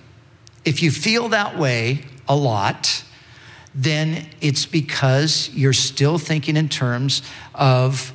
If 0.64 0.82
you 0.82 0.92
feel 0.92 1.30
that 1.30 1.58
way 1.58 2.04
a 2.28 2.36
lot, 2.36 3.02
then 3.74 4.26
it's 4.40 4.66
because 4.66 5.50
you're 5.52 5.72
still 5.72 6.18
thinking 6.18 6.56
in 6.56 6.68
terms 6.68 7.22
of 7.54 8.12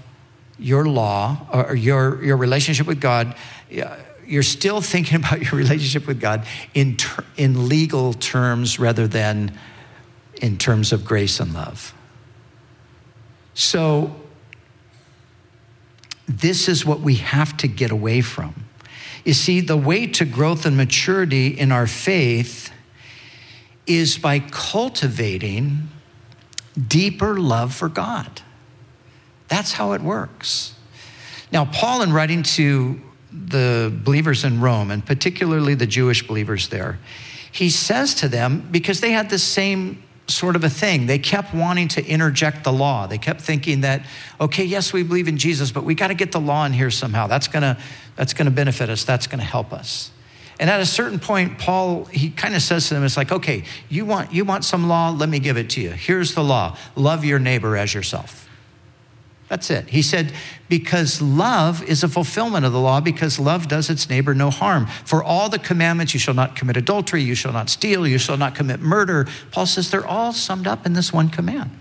your 0.58 0.86
law 0.86 1.48
or 1.52 1.76
your, 1.76 2.24
your 2.24 2.38
relationship 2.38 2.88
with 2.88 3.02
God. 3.02 3.36
You're 4.26 4.44
still 4.44 4.82
thinking 4.82 5.16
about 5.24 5.42
your 5.42 5.60
relationship 5.60 6.08
with 6.08 6.20
God 6.20 6.46
in, 6.74 6.98
ter- 6.98 7.26
in 7.36 7.68
legal 7.68 8.14
terms 8.14 8.80
rather 8.80 9.08
than 9.08 9.58
in 10.42 10.58
terms 10.58 10.94
of 10.94 11.04
grace 11.04 11.40
and 11.40 11.54
love. 11.54 11.94
So, 13.54 14.16
this 16.28 16.70
is 16.70 16.86
what 16.86 17.00
we 17.00 17.16
have 17.16 17.58
to 17.58 17.68
get 17.68 17.92
away 17.92 18.22
from. 18.22 18.54
You 19.26 19.34
see, 19.34 19.60
the 19.62 19.76
way 19.76 20.08
to 20.08 20.26
growth 20.26 20.66
and 20.66 20.78
maturity 20.78 21.48
in 21.48 21.72
our 21.72 21.88
faith 21.88 22.72
is 23.90 24.18
by 24.18 24.40
cultivating 24.40 25.90
deeper 26.88 27.38
love 27.40 27.74
for 27.74 27.90
God. 27.90 28.42
That's 29.48 29.74
how 29.74 29.94
it 29.94 30.02
works. 30.02 30.76
Now, 31.52 31.66
Paul, 31.66 32.04
in 32.04 32.14
writing 32.14 32.44
to 32.44 33.02
the 33.32 33.92
believers 34.04 34.44
in 34.44 34.62
Rome, 34.62 34.92
and 34.92 35.06
particularly 35.06 35.74
the 35.74 35.88
Jewish 35.88 36.26
believers 36.26 36.70
there, 36.70 37.00
he 37.52 37.70
says 37.70 38.14
to 38.16 38.28
them, 38.28 38.68
because 38.72 39.02
they 39.02 39.12
had 39.12 39.30
the 39.30 39.40
same 39.40 40.04
sort 40.28 40.56
of 40.56 40.64
a 40.64 40.70
thing. 40.70 41.08
They 41.08 41.18
kept 41.18 41.54
wanting 41.54 41.88
to 41.90 42.06
interject 42.06 42.64
the 42.64 42.72
law. 42.72 43.08
They 43.08 43.18
kept 43.18 43.42
thinking 43.42 43.82
that, 43.82 44.06
okay, 44.40 44.64
yes, 44.64 44.94
we 44.94 45.02
believe 45.02 45.28
in 45.28 45.38
Jesus, 45.38 45.72
but 45.72 45.84
we 45.84 45.96
got 45.96 46.10
to 46.10 46.14
get 46.14 46.32
the 46.32 46.40
law 46.40 46.66
in 46.66 46.74
here 46.74 46.92
somehow. 46.92 47.26
That's 47.26 47.48
going 47.48 47.64
to 47.64 47.78
that's 48.16 48.34
going 48.34 48.46
to 48.46 48.52
benefit 48.52 48.90
us. 48.90 49.04
That's 49.04 49.28
going 49.28 49.40
to 49.40 49.46
help 49.46 49.74
us. 49.74 50.12
And 50.60 50.70
at 50.70 50.82
a 50.82 50.86
certain 50.86 51.20
point, 51.20 51.58
Paul, 51.58 52.06
he 52.06 52.30
kind 52.30 52.54
of 52.54 52.62
says 52.62 52.90
to 52.90 52.94
them, 52.94 53.06
it's 53.06 53.16
like, 53.16 53.32
okay, 53.32 53.64
you 53.88 54.06
want, 54.06 54.34
you 54.34 54.44
want 54.44 54.66
some 54.66 54.90
law? 54.90 55.10
Let 55.10 55.30
me 55.30 55.40
give 55.40 55.56
it 55.56 55.70
to 55.72 55.82
you. 55.82 55.92
Here's 55.92 56.36
the 56.36 56.44
law 56.44 56.78
love 56.96 57.24
your 57.24 57.40
neighbor 57.40 57.78
as 57.78 57.94
yourself. 57.94 58.48
That's 59.48 59.72
it. 59.72 59.90
He 59.90 60.04
said, 60.04 60.32
because 60.68 61.22
love 61.24 61.82
is 61.84 62.04
a 62.04 62.08
fulfillment 62.08 62.66
of 62.66 62.72
the 62.72 62.80
law, 62.80 63.02
because 63.02 63.40
love 63.40 63.68
does 63.68 63.90
its 63.90 64.08
neighbor 64.08 64.36
no 64.36 64.52
harm. 64.52 64.86
For 65.06 65.24
all 65.24 65.50
the 65.50 65.58
commandments, 65.58 66.14
you 66.14 66.20
shall 66.20 66.36
not 66.36 66.56
commit 66.56 66.78
adultery, 66.78 67.24
you 67.24 67.34
shall 67.34 67.54
not 67.54 67.68
steal, 67.68 68.06
you 68.06 68.20
shall 68.20 68.38
not 68.38 68.54
commit 68.54 68.80
murder. 68.80 69.28
Paul 69.52 69.66
says 69.66 69.90
they're 69.90 70.06
all 70.06 70.34
summed 70.34 70.68
up 70.68 70.86
in 70.86 70.94
this 70.94 71.12
one 71.12 71.30
command. 71.30 71.72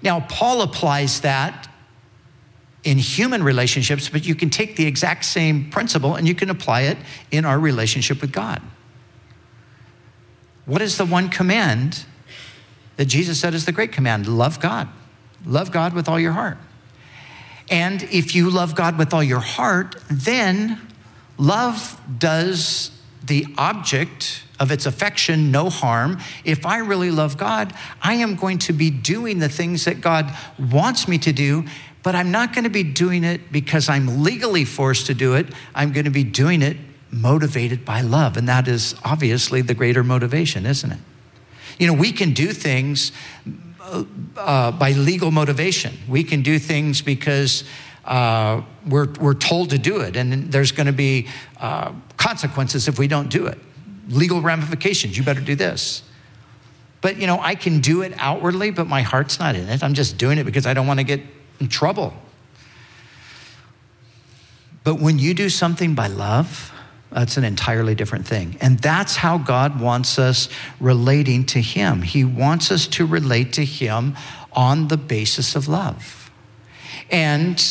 Now, 0.00 0.20
Paul 0.20 0.62
applies 0.62 1.20
that 1.20 1.68
in 2.84 2.98
human 2.98 3.42
relationships, 3.42 4.08
but 4.08 4.26
you 4.26 4.34
can 4.34 4.50
take 4.50 4.76
the 4.76 4.86
exact 4.86 5.24
same 5.24 5.70
principle 5.70 6.14
and 6.14 6.28
you 6.28 6.34
can 6.34 6.50
apply 6.50 6.82
it 6.82 6.98
in 7.30 7.44
our 7.44 7.58
relationship 7.58 8.20
with 8.20 8.30
God. 8.30 8.60
What 10.66 10.82
is 10.82 10.96
the 10.96 11.04
one 11.04 11.28
command 11.28 12.04
that 12.96 13.06
Jesus 13.06 13.40
said 13.40 13.54
is 13.54 13.64
the 13.64 13.72
great 13.72 13.92
command? 13.92 14.26
Love 14.26 14.60
God. 14.60 14.88
Love 15.44 15.72
God 15.72 15.94
with 15.94 16.08
all 16.08 16.20
your 16.20 16.32
heart. 16.32 16.58
And 17.70 18.02
if 18.04 18.34
you 18.34 18.50
love 18.50 18.74
God 18.74 18.98
with 18.98 19.14
all 19.14 19.22
your 19.22 19.40
heart, 19.40 19.96
then 20.10 20.80
love 21.38 22.00
does 22.18 22.90
the 23.24 23.46
object 23.56 24.44
of 24.60 24.70
its 24.70 24.86
affection 24.86 25.50
no 25.50 25.70
harm. 25.70 26.18
If 26.44 26.66
I 26.66 26.78
really 26.78 27.10
love 27.10 27.36
God, 27.38 27.72
I 28.02 28.14
am 28.14 28.36
going 28.36 28.58
to 28.60 28.72
be 28.72 28.90
doing 28.90 29.38
the 29.38 29.48
things 29.48 29.84
that 29.86 30.00
God 30.00 30.32
wants 30.58 31.08
me 31.08 31.18
to 31.18 31.32
do, 31.32 31.64
but 32.04 32.14
I'm 32.14 32.30
not 32.30 32.52
going 32.52 32.64
to 32.64 32.70
be 32.70 32.84
doing 32.84 33.24
it 33.24 33.50
because 33.50 33.88
I'm 33.88 34.22
legally 34.22 34.66
forced 34.66 35.06
to 35.06 35.14
do 35.14 35.34
it. 35.34 35.46
I'm 35.74 35.90
going 35.90 36.04
to 36.04 36.10
be 36.10 36.22
doing 36.22 36.60
it 36.60 36.76
motivated 37.10 37.84
by 37.84 38.02
love. 38.02 38.36
And 38.36 38.46
that 38.46 38.68
is 38.68 38.94
obviously 39.02 39.62
the 39.62 39.72
greater 39.72 40.04
motivation, 40.04 40.66
isn't 40.66 40.92
it? 40.92 40.98
You 41.78 41.86
know, 41.86 41.94
we 41.94 42.12
can 42.12 42.34
do 42.34 42.52
things 42.52 43.10
uh, 44.36 44.70
by 44.72 44.92
legal 44.92 45.30
motivation. 45.30 45.96
We 46.06 46.24
can 46.24 46.42
do 46.42 46.58
things 46.58 47.00
because 47.00 47.64
uh, 48.04 48.60
we're, 48.86 49.10
we're 49.14 49.34
told 49.34 49.70
to 49.70 49.78
do 49.78 50.00
it, 50.00 50.14
and 50.14 50.52
there's 50.52 50.72
going 50.72 50.86
to 50.86 50.92
be 50.92 51.26
uh, 51.58 51.92
consequences 52.18 52.86
if 52.86 52.98
we 52.98 53.08
don't 53.08 53.30
do 53.30 53.46
it. 53.46 53.58
Legal 54.08 54.42
ramifications. 54.42 55.16
You 55.16 55.24
better 55.24 55.40
do 55.40 55.54
this. 55.54 56.02
But 57.00 57.16
you 57.18 57.26
know, 57.26 57.40
I 57.40 57.54
can 57.54 57.80
do 57.80 58.02
it 58.02 58.12
outwardly, 58.18 58.70
but 58.70 58.86
my 58.86 59.00
heart's 59.00 59.38
not 59.38 59.56
in 59.56 59.68
it. 59.68 59.82
I'm 59.82 59.94
just 59.94 60.18
doing 60.18 60.36
it 60.36 60.44
because 60.44 60.66
I 60.66 60.74
don't 60.74 60.86
want 60.86 61.00
to 61.00 61.04
get 61.04 61.22
in 61.60 61.68
trouble. 61.68 62.14
But 64.82 65.00
when 65.00 65.18
you 65.18 65.34
do 65.34 65.48
something 65.48 65.94
by 65.94 66.08
love, 66.08 66.72
that's 67.10 67.36
an 67.36 67.44
entirely 67.44 67.94
different 67.94 68.26
thing. 68.26 68.56
And 68.60 68.78
that's 68.80 69.16
how 69.16 69.38
God 69.38 69.80
wants 69.80 70.18
us 70.18 70.48
relating 70.80 71.46
to 71.46 71.60
Him. 71.60 72.02
He 72.02 72.24
wants 72.24 72.70
us 72.70 72.86
to 72.88 73.06
relate 73.06 73.52
to 73.54 73.64
Him 73.64 74.16
on 74.52 74.88
the 74.88 74.96
basis 74.96 75.54
of 75.54 75.68
love. 75.68 76.30
And 77.10 77.62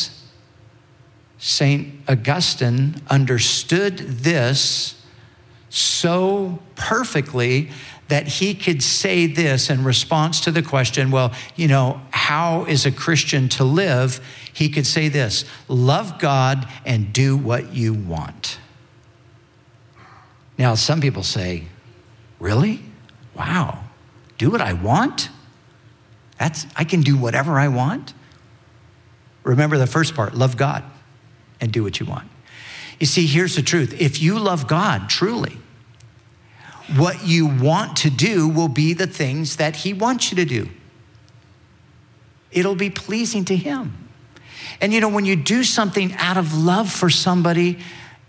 St. 1.38 1.94
Augustine 2.08 2.96
understood 3.10 3.98
this 3.98 5.02
so 5.68 6.58
perfectly 6.74 7.70
that 8.08 8.26
he 8.26 8.54
could 8.54 8.82
say 8.82 9.26
this 9.26 9.70
in 9.70 9.82
response 9.82 10.40
to 10.40 10.50
the 10.50 10.62
question, 10.62 11.10
well, 11.10 11.32
you 11.56 11.66
know, 11.68 12.00
how 12.24 12.64
is 12.64 12.86
a 12.86 12.90
Christian 12.90 13.50
to 13.50 13.64
live? 13.64 14.18
He 14.50 14.70
could 14.70 14.86
say 14.86 15.08
this 15.08 15.44
love 15.68 16.18
God 16.18 16.66
and 16.86 17.12
do 17.12 17.36
what 17.36 17.74
you 17.74 17.92
want. 17.92 18.58
Now, 20.56 20.74
some 20.74 21.02
people 21.02 21.22
say, 21.22 21.64
Really? 22.40 22.80
Wow. 23.34 23.84
Do 24.38 24.50
what 24.50 24.62
I 24.62 24.72
want? 24.72 25.28
That's, 26.38 26.66
I 26.74 26.84
can 26.84 27.02
do 27.02 27.14
whatever 27.18 27.58
I 27.58 27.68
want? 27.68 28.14
Remember 29.42 29.76
the 29.76 29.86
first 29.86 30.14
part 30.14 30.34
love 30.34 30.56
God 30.56 30.82
and 31.60 31.70
do 31.70 31.82
what 31.82 32.00
you 32.00 32.06
want. 32.06 32.30
You 33.00 33.06
see, 33.06 33.26
here's 33.26 33.54
the 33.54 33.62
truth 33.62 34.00
if 34.00 34.22
you 34.22 34.38
love 34.38 34.66
God 34.66 35.10
truly, 35.10 35.58
what 36.96 37.26
you 37.26 37.46
want 37.46 37.98
to 37.98 38.08
do 38.08 38.48
will 38.48 38.68
be 38.68 38.94
the 38.94 39.06
things 39.06 39.56
that 39.56 39.76
He 39.76 39.92
wants 39.92 40.32
you 40.32 40.36
to 40.36 40.46
do. 40.46 40.70
It'll 42.54 42.74
be 42.74 42.88
pleasing 42.88 43.44
to 43.46 43.56
Him. 43.56 44.08
And 44.80 44.92
you 44.92 45.00
know, 45.00 45.08
when 45.08 45.24
you 45.24 45.36
do 45.36 45.64
something 45.64 46.14
out 46.14 46.36
of 46.36 46.56
love 46.56 46.90
for 46.90 47.10
somebody, 47.10 47.78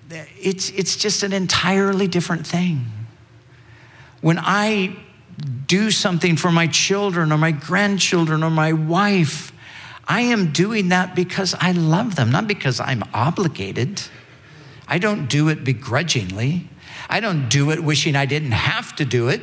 it's, 0.09 0.69
it's 0.71 0.97
just 0.97 1.23
an 1.23 1.31
entirely 1.31 2.07
different 2.07 2.45
thing. 2.45 2.85
When 4.21 4.37
I 4.39 4.95
do 5.67 5.91
something 5.91 6.35
for 6.35 6.51
my 6.51 6.67
children 6.67 7.31
or 7.31 7.37
my 7.37 7.51
grandchildren 7.51 8.43
or 8.43 8.49
my 8.49 8.73
wife, 8.73 9.51
I 10.07 10.21
am 10.21 10.51
doing 10.51 10.89
that 10.89 11.15
because 11.15 11.55
I 11.59 11.71
love 11.71 12.15
them, 12.15 12.31
not 12.31 12.47
because 12.47 12.79
I'm 12.79 13.03
obligated. 13.13 14.01
I 14.87 14.99
don't 14.99 15.27
do 15.27 15.49
it 15.49 15.63
begrudgingly. 15.63 16.69
I 17.09 17.19
don't 17.19 17.49
do 17.49 17.71
it 17.71 17.83
wishing 17.83 18.15
I 18.15 18.25
didn't 18.25 18.51
have 18.51 18.95
to 18.97 19.05
do 19.05 19.29
it, 19.29 19.41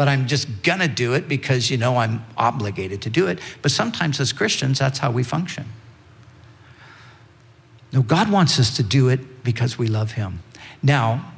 but 0.00 0.08
I'm 0.08 0.26
just 0.26 0.62
gonna 0.62 0.88
do 0.88 1.12
it 1.12 1.28
because, 1.28 1.70
you 1.70 1.76
know, 1.76 1.98
I'm 1.98 2.24
obligated 2.34 3.02
to 3.02 3.10
do 3.10 3.26
it. 3.26 3.38
But 3.60 3.70
sometimes 3.70 4.18
as 4.18 4.32
Christians, 4.32 4.78
that's 4.78 4.98
how 4.98 5.10
we 5.10 5.22
function. 5.22 5.66
No, 7.92 8.00
God 8.00 8.30
wants 8.30 8.58
us 8.58 8.74
to 8.78 8.82
do 8.82 9.10
it 9.10 9.44
because 9.44 9.76
we 9.76 9.88
love 9.88 10.12
Him. 10.12 10.42
Now, 10.82 11.32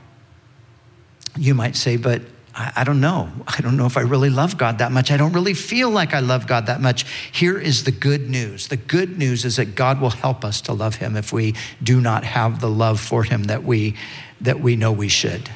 you 1.37 1.55
might 1.55 1.75
say, 1.75 1.97
but 1.97 2.23
I, 2.55 2.73
I, 2.77 2.85
don't 2.85 3.01
know. 3.01 3.33
I 3.49 3.61
don't 3.63 3.77
know 3.77 3.87
if 3.87 3.97
I 3.97 4.03
really 4.03 4.31
love 4.31 4.59
God 4.59 4.79
that 4.79 4.93
much. 4.93 5.11
I 5.11 5.17
don't 5.17 5.33
really 5.33 5.55
feel 5.55 5.91
like 5.91 6.15
I 6.15 6.21
love 6.21 6.47
God 6.47 6.67
that 6.67 6.81
much. 6.81 7.05
Here 7.33 7.59
is 7.59 7.83
the 7.83 7.91
good 7.91 8.31
news 8.31 8.69
the 8.69 8.77
good 8.77 9.19
news 9.19 9.45
is 9.45 9.57
that 9.57 9.75
God 9.75 10.01
will 10.01 10.11
help 10.11 10.45
us 10.45 10.61
to 10.61 10.73
love 10.73 10.95
Him 10.95 11.17
if 11.17 11.33
we 11.33 11.57
do 11.83 12.01
not 12.01 12.23
have 12.23 12.61
the 12.61 12.71
love 12.71 13.01
for 13.01 13.25
Him 13.25 13.43
that 13.43 13.65
we, 13.65 13.97
that 14.41 14.61
we 14.61 14.77
know 14.77 14.93
we 14.93 15.09
should. 15.09 15.51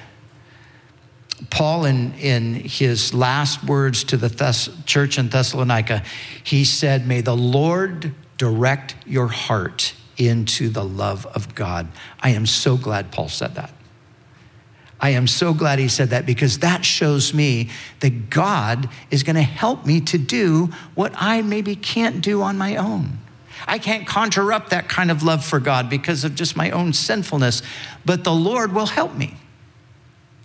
Paul, 1.50 1.84
in, 1.84 2.14
in 2.14 2.54
his 2.54 3.12
last 3.12 3.62
words 3.64 4.04
to 4.04 4.16
the 4.16 4.28
Thess- 4.28 4.70
church 4.86 5.18
in 5.18 5.28
Thessalonica, 5.28 6.02
he 6.42 6.64
said, 6.64 7.06
May 7.06 7.20
the 7.20 7.36
Lord 7.36 8.14
direct 8.38 8.94
your 9.06 9.28
heart 9.28 9.94
into 10.16 10.70
the 10.70 10.84
love 10.84 11.26
of 11.26 11.54
God. 11.54 11.88
I 12.20 12.30
am 12.30 12.46
so 12.46 12.76
glad 12.76 13.12
Paul 13.12 13.28
said 13.28 13.54
that. 13.56 13.70
I 14.98 15.10
am 15.10 15.26
so 15.26 15.52
glad 15.52 15.78
he 15.78 15.88
said 15.88 16.10
that 16.10 16.24
because 16.24 16.60
that 16.60 16.84
shows 16.84 17.34
me 17.34 17.68
that 18.00 18.30
God 18.30 18.88
is 19.10 19.22
going 19.22 19.36
to 19.36 19.42
help 19.42 19.84
me 19.84 20.00
to 20.02 20.16
do 20.16 20.70
what 20.94 21.12
I 21.16 21.42
maybe 21.42 21.76
can't 21.76 22.22
do 22.22 22.40
on 22.40 22.56
my 22.56 22.76
own. 22.76 23.18
I 23.66 23.78
can't 23.78 24.06
conjure 24.06 24.52
up 24.52 24.70
that 24.70 24.88
kind 24.88 25.10
of 25.10 25.22
love 25.22 25.44
for 25.44 25.60
God 25.60 25.90
because 25.90 26.24
of 26.24 26.34
just 26.34 26.56
my 26.56 26.70
own 26.70 26.92
sinfulness, 26.92 27.62
but 28.06 28.24
the 28.24 28.32
Lord 28.32 28.72
will 28.72 28.86
help 28.86 29.14
me. 29.14 29.36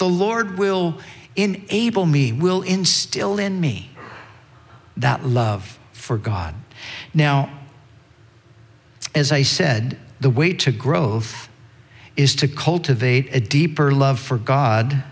The 0.02 0.10
Lord 0.10 0.58
will 0.58 0.98
enable 1.36 2.08
me, 2.08 2.32
will 2.32 2.64
instill 2.64 3.38
in 3.38 3.62
me 3.62 3.92
that 4.98 5.24
love 5.24 5.78
for 5.94 6.18
God. 6.18 6.56
Now, 7.14 7.52
as 9.14 9.32
I 9.32 9.44
said, 9.44 10.00
the 10.20 10.32
way 10.32 10.54
to 10.54 10.72
growth 10.72 11.50
is 12.18 12.36
to 12.38 12.48
cultivate 12.48 13.36
a 13.36 13.40
deeper 13.40 13.92
love 13.92 14.20
for 14.20 14.40
God. 14.40 15.04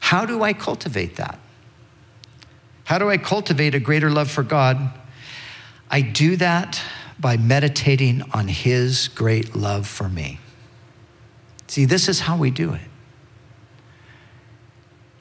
How 0.00 0.26
do 0.26 0.42
I 0.42 0.52
cultivate 0.52 1.14
that? 1.14 1.38
How 2.82 2.98
do 2.98 3.08
I 3.08 3.18
cultivate 3.18 3.76
a 3.76 3.80
greater 3.80 4.10
love 4.10 4.32
for 4.32 4.42
God? 4.42 4.98
I 5.88 6.00
do 6.00 6.34
that 6.38 6.82
by 7.20 7.36
meditating 7.36 8.24
on 8.34 8.48
His 8.48 9.06
great 9.06 9.54
love 9.54 9.86
for 9.86 10.08
me. 10.08 10.40
See, 11.68 11.84
this 11.84 12.08
is 12.08 12.18
how 12.18 12.36
we 12.36 12.50
do 12.50 12.74
it. 12.74 12.80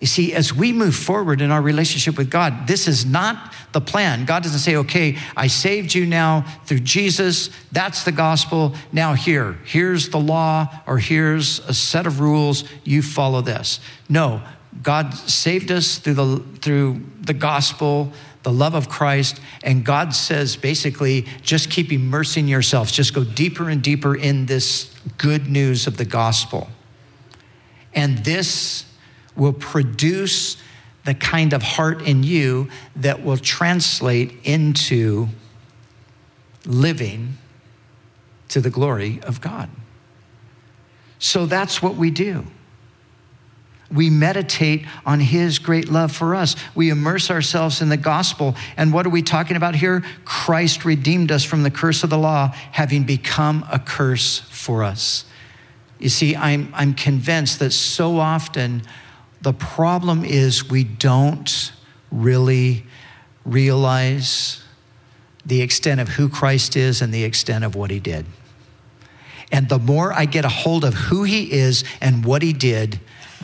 You 0.02 0.08
see, 0.08 0.34
as 0.34 0.52
we 0.52 0.74
move 0.74 0.96
forward 0.96 1.42
in 1.42 1.52
our 1.52 1.62
relationship 1.62 2.18
with 2.18 2.32
God, 2.32 2.66
this 2.66 2.88
is 2.88 3.06
not 3.06 3.54
the 3.72 3.80
plan. 3.80 4.26
God 4.26 4.42
doesn't 4.42 4.60
say, 4.60 4.78
okay, 4.78 5.16
I 5.38 5.46
saved 5.46 5.94
you 5.94 6.08
now 6.08 6.42
through 6.66 6.80
Jesus. 6.80 7.52
That's 7.72 8.04
the 8.04 8.12
gospel. 8.12 8.74
Now, 8.92 9.14
here, 9.14 9.60
here's 9.64 10.10
the 10.10 10.18
law, 10.18 10.68
or 10.88 10.98
here's 10.98 11.60
a 11.60 11.74
set 11.76 12.08
of 12.08 12.20
rules. 12.20 12.64
You 12.84 13.04
follow 13.04 13.42
this. 13.42 13.80
No, 14.10 14.42
God 14.82 15.14
saved 15.14 15.72
us 15.72 16.00
through 16.00 16.16
the, 16.16 16.44
through 16.62 17.06
the 17.22 17.36
gospel, 17.36 18.12
the 18.42 18.52
love 18.52 18.74
of 18.74 18.90
Christ, 18.90 19.40
and 19.64 19.86
God 19.86 20.16
says 20.16 20.56
basically, 20.56 21.28
just 21.44 21.70
keep 21.70 21.92
immersing 21.92 22.48
yourselves, 22.48 22.92
just 22.92 23.14
go 23.14 23.24
deeper 23.24 23.70
and 23.70 23.84
deeper 23.84 24.16
in 24.16 24.48
this 24.48 24.92
good 25.20 25.48
news 25.48 25.86
of 25.86 25.98
the 25.98 26.06
gospel. 26.06 26.70
And 27.94 28.18
this 28.20 28.86
will 29.36 29.54
produce 29.54 30.58
the 31.06 31.13
kind 31.13 31.54
of 31.54 31.63
heart 31.63 32.02
in 32.02 32.24
you 32.24 32.70
that 32.96 33.24
will 33.24 33.38
translate 33.38 34.34
into 34.44 35.28
living 36.65 37.38
to 38.50 38.62
the 38.62 38.70
glory 38.70 39.20
of 39.24 39.41
God. 39.41 39.70
So 41.17 41.46
that's 41.46 41.82
what 41.82 41.96
we 41.96 42.12
do. 42.12 42.46
We 43.91 44.10
meditate 44.10 44.86
on 45.06 45.20
his 45.20 45.60
great 45.60 45.89
love 45.89 46.12
for 46.12 46.34
us. 46.34 46.56
We 46.76 46.89
immerse 46.89 47.30
ourselves 47.30 47.82
in 47.82 47.89
the 47.89 47.98
gospel. 47.98 48.56
And 48.78 48.94
what 48.94 49.06
are 49.06 49.10
we 49.10 49.22
talking 49.22 49.58
about 49.58 49.76
here? 49.76 50.04
Christ 50.24 50.86
redeemed 50.86 51.32
us 51.32 51.44
from 51.44 51.63
the 51.63 51.72
curse 51.72 52.04
of 52.04 52.10
the 52.10 52.17
law, 52.17 52.48
having 52.72 53.04
become 53.04 53.65
a 53.72 53.80
curse 53.80 54.39
for 54.39 54.84
us. 54.84 55.26
You 56.00 56.10
see, 56.10 56.36
I'm, 56.36 56.72
I'm 56.74 56.94
convinced 56.94 57.60
that 57.60 57.72
so 57.72 58.17
often 58.17 58.84
the 59.41 59.54
problem 59.54 60.23
is 60.23 60.69
we 60.69 60.84
don't 60.84 61.71
really 62.12 62.86
realize 63.43 64.63
the 65.45 65.62
extent 65.62 65.99
of 65.99 66.10
who 66.10 66.30
Christ 66.30 66.75
is 66.75 67.01
and 67.01 67.13
the 67.13 67.23
extent 67.23 67.63
of 67.63 67.75
what 67.75 67.89
he 67.89 67.99
did. 67.99 68.25
And 69.51 69.67
the 69.67 69.80
more 69.80 70.13
I 70.13 70.25
get 70.25 70.45
a 70.45 70.49
hold 70.49 70.86
of 70.86 70.93
who 70.93 71.23
he 71.23 71.51
is 71.51 71.84
and 71.99 72.23
what 72.23 72.41
he 72.41 72.54
did, 72.54 72.99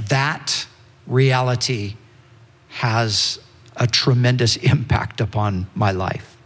that 0.08 0.68
reality 1.08 1.96
has 2.70 3.40
a 3.76 3.88
tremendous 3.88 4.56
impact 4.58 5.20
upon 5.20 5.68
my 5.74 5.92
life. 5.92 6.38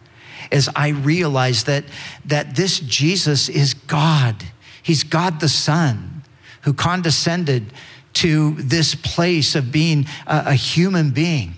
As 0.52 0.70
I 0.76 0.90
realize 0.90 1.66
that, 1.66 1.84
that 2.26 2.56
this 2.56 2.80
Jesus 2.80 3.50
is 3.50 3.74
God, 3.74 4.36
He's 4.84 5.04
God 5.04 5.40
the 5.40 5.50
Son 5.50 6.24
who 6.64 6.74
condescended 6.74 7.72
to 8.14 8.54
this 8.54 8.96
place 8.96 9.56
of 9.56 9.72
being 9.72 10.06
a, 10.28 10.44
a 10.48 10.54
human 10.54 11.12
being 11.12 11.56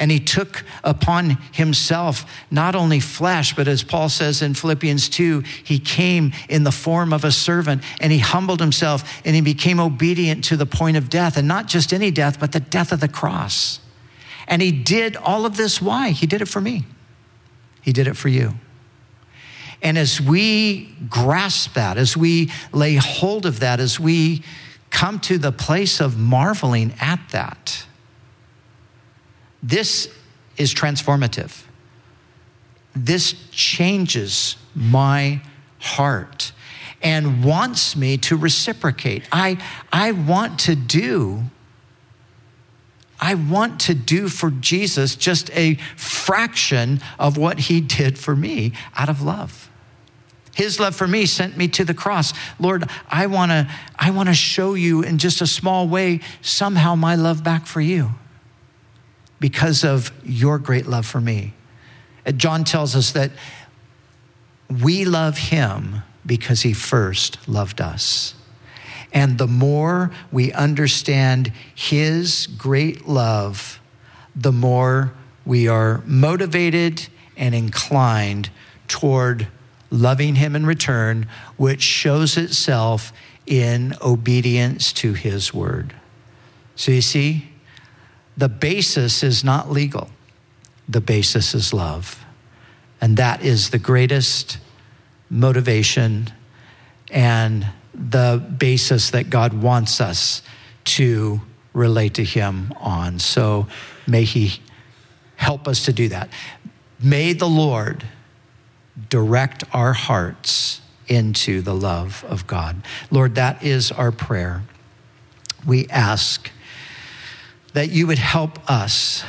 and 0.00 0.10
he 0.10 0.18
took 0.18 0.64
upon 0.82 1.36
himself 1.52 2.24
not 2.50 2.74
only 2.74 3.00
flesh, 3.00 3.54
but 3.54 3.68
as 3.68 3.84
Paul 3.84 4.08
says 4.08 4.40
in 4.40 4.54
Philippians 4.54 5.10
2, 5.10 5.40
he 5.62 5.78
came 5.78 6.32
in 6.48 6.64
the 6.64 6.72
form 6.72 7.12
of 7.12 7.22
a 7.22 7.30
servant 7.30 7.82
and 8.00 8.10
he 8.10 8.18
humbled 8.18 8.60
himself 8.60 9.20
and 9.26 9.34
he 9.34 9.42
became 9.42 9.78
obedient 9.78 10.42
to 10.44 10.56
the 10.56 10.64
point 10.64 10.96
of 10.96 11.10
death. 11.10 11.36
And 11.36 11.46
not 11.46 11.68
just 11.68 11.92
any 11.92 12.10
death, 12.10 12.40
but 12.40 12.52
the 12.52 12.60
death 12.60 12.92
of 12.92 13.00
the 13.00 13.08
cross. 13.08 13.78
And 14.48 14.62
he 14.62 14.72
did 14.72 15.16
all 15.16 15.44
of 15.44 15.58
this. 15.58 15.82
Why? 15.82 16.10
He 16.10 16.26
did 16.26 16.40
it 16.40 16.48
for 16.48 16.62
me, 16.62 16.86
he 17.82 17.92
did 17.92 18.08
it 18.08 18.16
for 18.16 18.28
you. 18.28 18.54
And 19.82 19.96
as 19.96 20.20
we 20.20 20.94
grasp 21.08 21.74
that, 21.74 21.96
as 21.98 22.16
we 22.16 22.50
lay 22.72 22.96
hold 22.96 23.44
of 23.44 23.60
that, 23.60 23.80
as 23.80 24.00
we 24.00 24.42
come 24.90 25.20
to 25.20 25.38
the 25.38 25.52
place 25.52 26.00
of 26.00 26.18
marveling 26.18 26.94
at 27.00 27.20
that, 27.30 27.86
this 29.62 30.08
is 30.56 30.74
transformative. 30.74 31.62
This 32.94 33.34
changes 33.50 34.56
my 34.74 35.40
heart 35.78 36.52
and 37.02 37.42
wants 37.44 37.96
me 37.96 38.18
to 38.18 38.36
reciprocate. 38.36 39.24
I, 39.32 39.62
I 39.92 40.12
want 40.12 40.58
to 40.60 40.74
do, 40.74 41.44
I 43.18 43.34
want 43.34 43.80
to 43.82 43.94
do 43.94 44.28
for 44.28 44.50
Jesus 44.50 45.16
just 45.16 45.50
a 45.56 45.76
fraction 45.96 47.00
of 47.18 47.36
what 47.38 47.58
he 47.58 47.80
did 47.80 48.18
for 48.18 48.36
me 48.36 48.72
out 48.94 49.08
of 49.08 49.22
love. 49.22 49.69
His 50.60 50.78
love 50.78 50.94
for 50.94 51.08
me 51.08 51.24
sent 51.24 51.56
me 51.56 51.68
to 51.68 51.86
the 51.86 51.94
cross. 51.94 52.34
Lord, 52.58 52.84
I 53.08 53.28
want 53.28 53.50
to 53.50 53.66
I 53.98 54.10
want 54.10 54.28
to 54.28 54.34
show 54.34 54.74
you 54.74 55.00
in 55.00 55.16
just 55.16 55.40
a 55.40 55.46
small 55.46 55.88
way 55.88 56.20
somehow 56.42 56.96
my 56.96 57.14
love 57.14 57.42
back 57.42 57.64
for 57.64 57.80
you 57.80 58.10
because 59.40 59.84
of 59.84 60.12
your 60.22 60.58
great 60.58 60.86
love 60.86 61.06
for 61.06 61.18
me. 61.18 61.54
John 62.36 62.64
tells 62.64 62.94
us 62.94 63.12
that 63.12 63.30
we 64.68 65.06
love 65.06 65.38
him 65.38 66.02
because 66.26 66.60
he 66.60 66.74
first 66.74 67.48
loved 67.48 67.80
us. 67.80 68.34
And 69.14 69.38
the 69.38 69.46
more 69.46 70.10
we 70.30 70.52
understand 70.52 71.54
his 71.74 72.46
great 72.46 73.08
love, 73.08 73.80
the 74.36 74.52
more 74.52 75.14
we 75.46 75.68
are 75.68 76.02
motivated 76.04 77.08
and 77.34 77.54
inclined 77.54 78.50
toward 78.88 79.48
loving 79.90 80.36
him 80.36 80.54
in 80.54 80.64
return, 80.64 81.28
which 81.56 81.82
shows 81.82 82.36
itself 82.36 83.12
in 83.46 83.94
obedience 84.00 84.92
to 84.92 85.12
his 85.14 85.52
word. 85.52 85.94
So 86.76 86.92
you 86.92 87.02
see, 87.02 87.48
the 88.36 88.48
basis 88.48 89.22
is 89.22 89.44
not 89.44 89.70
legal, 89.70 90.08
the 90.88 91.00
basis 91.00 91.54
is 91.54 91.72
love. 91.72 92.24
And 93.00 93.16
that 93.16 93.42
is 93.42 93.70
the 93.70 93.78
greatest 93.78 94.58
motivation 95.30 96.30
and 97.10 97.66
the 97.94 98.42
basis 98.58 99.10
that 99.10 99.30
God 99.30 99.52
wants 99.52 100.00
us 100.00 100.42
to 100.84 101.40
relate 101.72 102.14
to 102.14 102.24
Him 102.24 102.72
on. 102.78 103.18
So 103.18 103.66
may 104.06 104.24
He 104.24 104.60
help 105.36 105.66
us 105.68 105.84
to 105.86 105.92
do 105.92 106.08
that. 106.08 106.28
May 107.02 107.32
the 107.32 107.48
Lord 107.48 108.04
direct 109.08 109.64
our 109.72 109.92
hearts 109.92 110.80
into 111.08 111.60
the 111.60 111.74
love 111.74 112.24
of 112.28 112.46
God. 112.46 112.82
Lord, 113.10 113.34
that 113.34 113.62
is 113.62 113.90
our 113.90 114.12
prayer. 114.12 114.62
We 115.66 115.86
ask 115.88 116.50
that 117.72 117.90
you 117.90 118.06
would 118.06 118.18
help 118.18 118.70
us, 118.70 119.24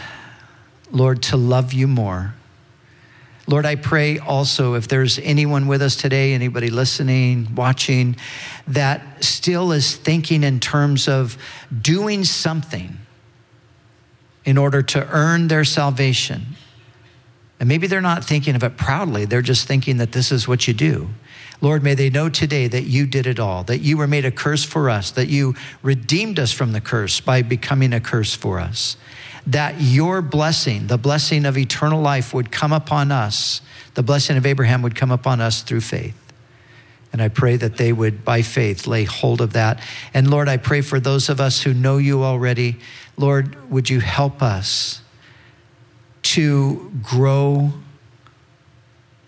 Lord, 0.92 1.24
to 1.24 1.38
love 1.38 1.74
you 1.74 1.88
more. 1.88 2.36
Lord, 3.48 3.66
I 3.66 3.76
pray 3.76 4.20
also 4.20 4.76
if 4.76 4.88
there's 4.88 5.20
anyone 5.20 5.68
with 5.68 5.82
us 5.82 5.96
today, 5.96 6.34
anybody 6.34 6.70
listening, 6.70 7.54
watching, 7.56 8.16
that 8.68 9.24
still 9.24 9.72
is 9.72 9.96
thinking 9.96 10.44
in 10.44 10.60
terms 10.60 11.08
of 11.08 11.38
doing 11.82 12.24
something 12.24 12.98
in 14.46 14.58
order 14.58 14.82
to 14.82 15.08
earn 15.10 15.48
their 15.48 15.64
salvation. 15.64 16.56
And 17.62 17.68
maybe 17.68 17.86
they're 17.86 18.02
not 18.02 18.26
thinking 18.26 18.56
of 18.56 18.64
it 18.64 18.76
proudly, 18.76 19.26
they're 19.26 19.44
just 19.44 19.68
thinking 19.68 19.98
that 19.98 20.14
this 20.14 20.32
is 20.32 20.48
what 20.48 20.68
you 20.68 20.74
do. 20.74 21.10
Lord, 21.62 21.84
may 21.84 21.94
they 21.94 22.10
know 22.10 22.28
today 22.28 22.68
that 22.68 22.86
you 22.86 23.06
did 23.06 23.28
it 23.28 23.40
all, 23.40 23.64
that 23.66 23.82
you 23.82 23.98
were 23.98 24.08
made 24.08 24.26
a 24.26 24.32
curse 24.32 24.64
for 24.64 24.90
us, 24.90 25.12
that 25.12 25.28
you 25.28 25.54
redeemed 25.84 26.40
us 26.40 26.52
from 26.52 26.72
the 26.72 26.82
curse 26.82 27.20
by 27.20 27.44
becoming 27.44 27.94
a 27.94 28.00
curse 28.00 28.34
for 28.34 28.60
us, 28.60 28.98
that 29.46 29.80
your 29.80 30.24
blessing, 30.24 30.88
the 30.88 30.98
blessing 30.98 31.46
of 31.46 31.56
eternal 31.56 32.02
life, 32.02 32.34
would 32.34 32.52
come 32.52 32.74
upon 32.74 33.12
us, 33.12 33.62
the 33.94 34.02
blessing 34.02 34.38
of 34.38 34.46
Abraham 34.48 34.82
would 34.82 34.96
come 34.96 35.12
upon 35.12 35.40
us 35.40 35.62
through 35.62 35.82
faith. 35.82 36.16
And 37.14 37.22
I 37.22 37.28
pray 37.28 37.58
that 37.58 37.78
they 37.78 37.94
would, 37.94 38.26
by 38.26 38.42
faith, 38.42 38.88
lay 38.88 39.04
hold 39.04 39.40
of 39.40 39.54
that. 39.54 39.84
And 40.16 40.32
Lord, 40.32 40.50
I 40.50 40.58
pray 40.58 40.82
for 40.82 41.00
those 41.00 41.30
of 41.30 41.40
us 41.40 41.62
who 41.62 41.76
know 41.76 41.98
you 41.98 42.24
already. 42.24 42.80
Lord, 43.18 43.70
would 43.70 43.88
you 43.88 44.00
help 44.00 44.42
us 44.42 45.01
to 46.24 46.92
grow, 47.02 47.72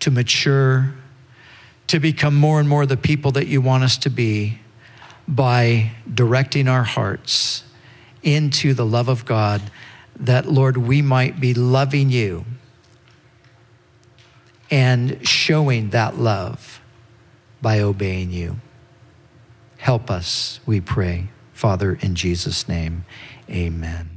to 0.00 0.10
mature, 0.10 0.94
to 1.86 2.00
become 2.00 2.34
more 2.34 2.60
and 2.60 2.68
more 2.68 2.86
the 2.86 2.96
people 2.96 3.32
that 3.32 3.46
you 3.46 3.60
want 3.60 3.84
us 3.84 3.96
to 3.98 4.10
be 4.10 4.58
by 5.26 5.90
directing 6.12 6.68
our 6.68 6.82
hearts 6.82 7.64
into 8.22 8.74
the 8.74 8.86
love 8.86 9.08
of 9.08 9.24
God, 9.24 9.62
that, 10.16 10.46
Lord, 10.46 10.76
we 10.76 11.02
might 11.02 11.40
be 11.40 11.54
loving 11.54 12.10
you 12.10 12.44
and 14.70 15.26
showing 15.26 15.90
that 15.90 16.18
love 16.18 16.80
by 17.60 17.80
obeying 17.80 18.30
you. 18.30 18.60
Help 19.76 20.10
us, 20.10 20.60
we 20.66 20.80
pray. 20.80 21.28
Father, 21.52 21.98
in 22.00 22.14
Jesus' 22.14 22.68
name, 22.68 23.04
amen. 23.48 24.13